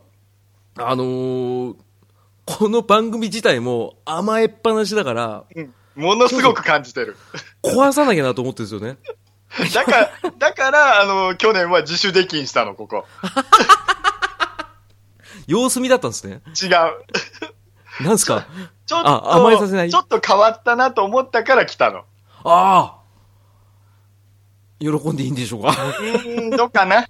[0.78, 1.74] あのー
[2.46, 7.16] この番組自体も甘えっぱなしだから、うんものすごく感じてる。
[7.62, 8.96] 壊さなきゃなと思ってるんですよね。
[9.74, 13.04] だから、だから、あの、去年は自主出禁したの、ここ。
[15.46, 16.40] 様子見だったんですね。
[16.60, 18.04] 違う。
[18.04, 18.46] なんすか？
[18.86, 22.04] ちょっと、あ甘えさせないちょっと変わったなと思ったから来たの。
[22.44, 23.00] ああ
[24.80, 25.70] 喜んでいいんでしょうか？
[25.70, 27.06] うーん、どうかな？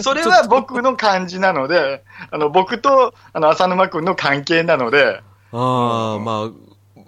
[0.00, 5.20] それは僕の感じなので、あの、僕と、あの、浅沼くんの関係なので、
[5.52, 6.50] ああ、まあ、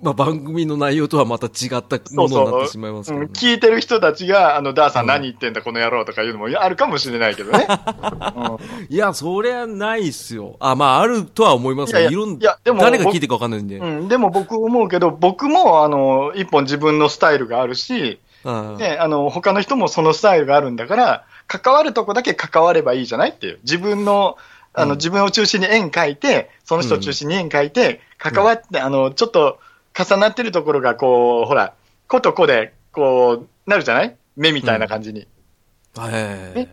[0.05, 3.33] まあ番組の内容とはまた違ったものになってしまいますけうんどね。
[3.35, 7.67] 聞いてる人たちが、あの、ダーさん何言ってんだ、この野郎とかいうのもあるかもしれないけどね。
[8.91, 10.57] いや、そりゃないっすよ。
[10.61, 12.11] あ、まあ、あるとは思いますよ。
[12.11, 13.79] いろんいやでも誰が聞いてるかわかんないんで。
[13.79, 18.21] うんうん、でも僕思うけど、僕も、あの、一本自分のスタイルがあるし、
[18.79, 23.59] ね、あの、他の人もそのスタイルがあるんだから、関わるとこだけ関わればいいじゃないっていう。
[23.63, 24.37] 自分の、
[24.75, 29.59] あの、うん自分を中心に円描いて、その人を中心に円描いて、関わって、あの、ちょっと
[29.97, 31.75] 重なってるところが、こう、ほら、
[32.09, 34.17] 個と個で、こう、なるじゃない？
[34.37, 35.27] 目みたいな感じに。
[35.97, 36.09] は
[36.57, 36.69] い。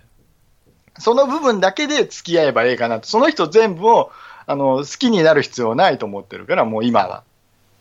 [1.00, 3.08] その部分だけで付き合えばいいかなと。
[3.08, 4.12] その人全部を、
[4.48, 7.24] あの、好きになる必要ないと思ってるから、もう今は。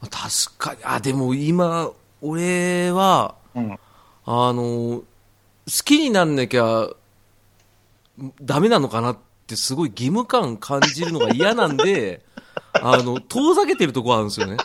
[0.03, 0.81] 確かに。
[0.85, 1.91] あ、でも今、
[2.23, 3.73] 俺は、うん。
[4.27, 5.05] あの、好
[5.85, 6.89] きになんなきゃ、
[8.43, 12.21] ダメなのかなってすごい義務感感じるのが嫌なんで、
[12.75, 14.57] あの、遠ざけてるとこあるんですよね。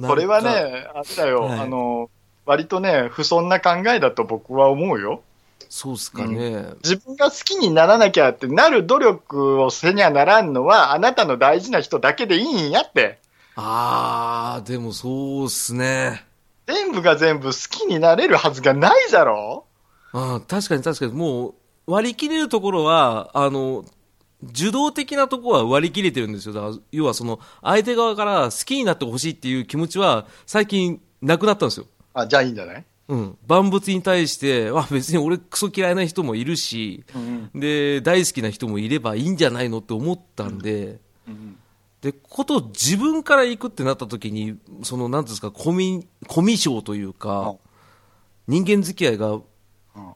[0.00, 0.48] それはね、
[0.94, 2.10] あれだよ、はいあの、
[2.46, 5.22] 割とね、不遜な考えだと僕は思うよ。
[5.68, 6.66] そうっすかね。
[6.84, 13.18] 自分が好きにならなきゃってなる努力をせにゃならんのは、あなたの大事な人だけでいいんやって。
[13.56, 16.24] あー、でもそうっすね。
[16.66, 19.64] 全部が全部好きになれるはずがないじゃろ
[20.12, 21.54] あー確かに確かに、もう、
[21.86, 23.84] 割り切れるところは、あの、
[24.42, 26.52] 受動的なところは割り切れてるんですよ。
[26.52, 31.86] だから要はその、相手側から好きになってほしいっていう気持ちは、最近なくなったんですよ。
[32.14, 32.84] あ、じゃあいいんじゃない？
[33.08, 33.36] うん。
[33.46, 41.56] 万物に対して、 あ、別に俺クソ嫌いな人もいるし、うんで、大好きな人もいればいいんじゃないのって思ったんで、うん。
[42.00, 47.56] で、ことを自分から行くってなった時に、その、なんですか、コミ、ュ障というか、うん
[48.48, 49.38] 人間付き合いが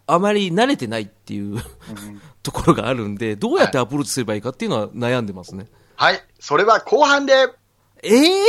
[0.08, 1.62] あまり慣れてないっていう
[2.47, 5.66] ところがあるんで、どうやってアプローチすればいいかっていうのは悩んでますね。
[5.97, 7.32] はい、それは後半で。
[8.03, 8.44] ええ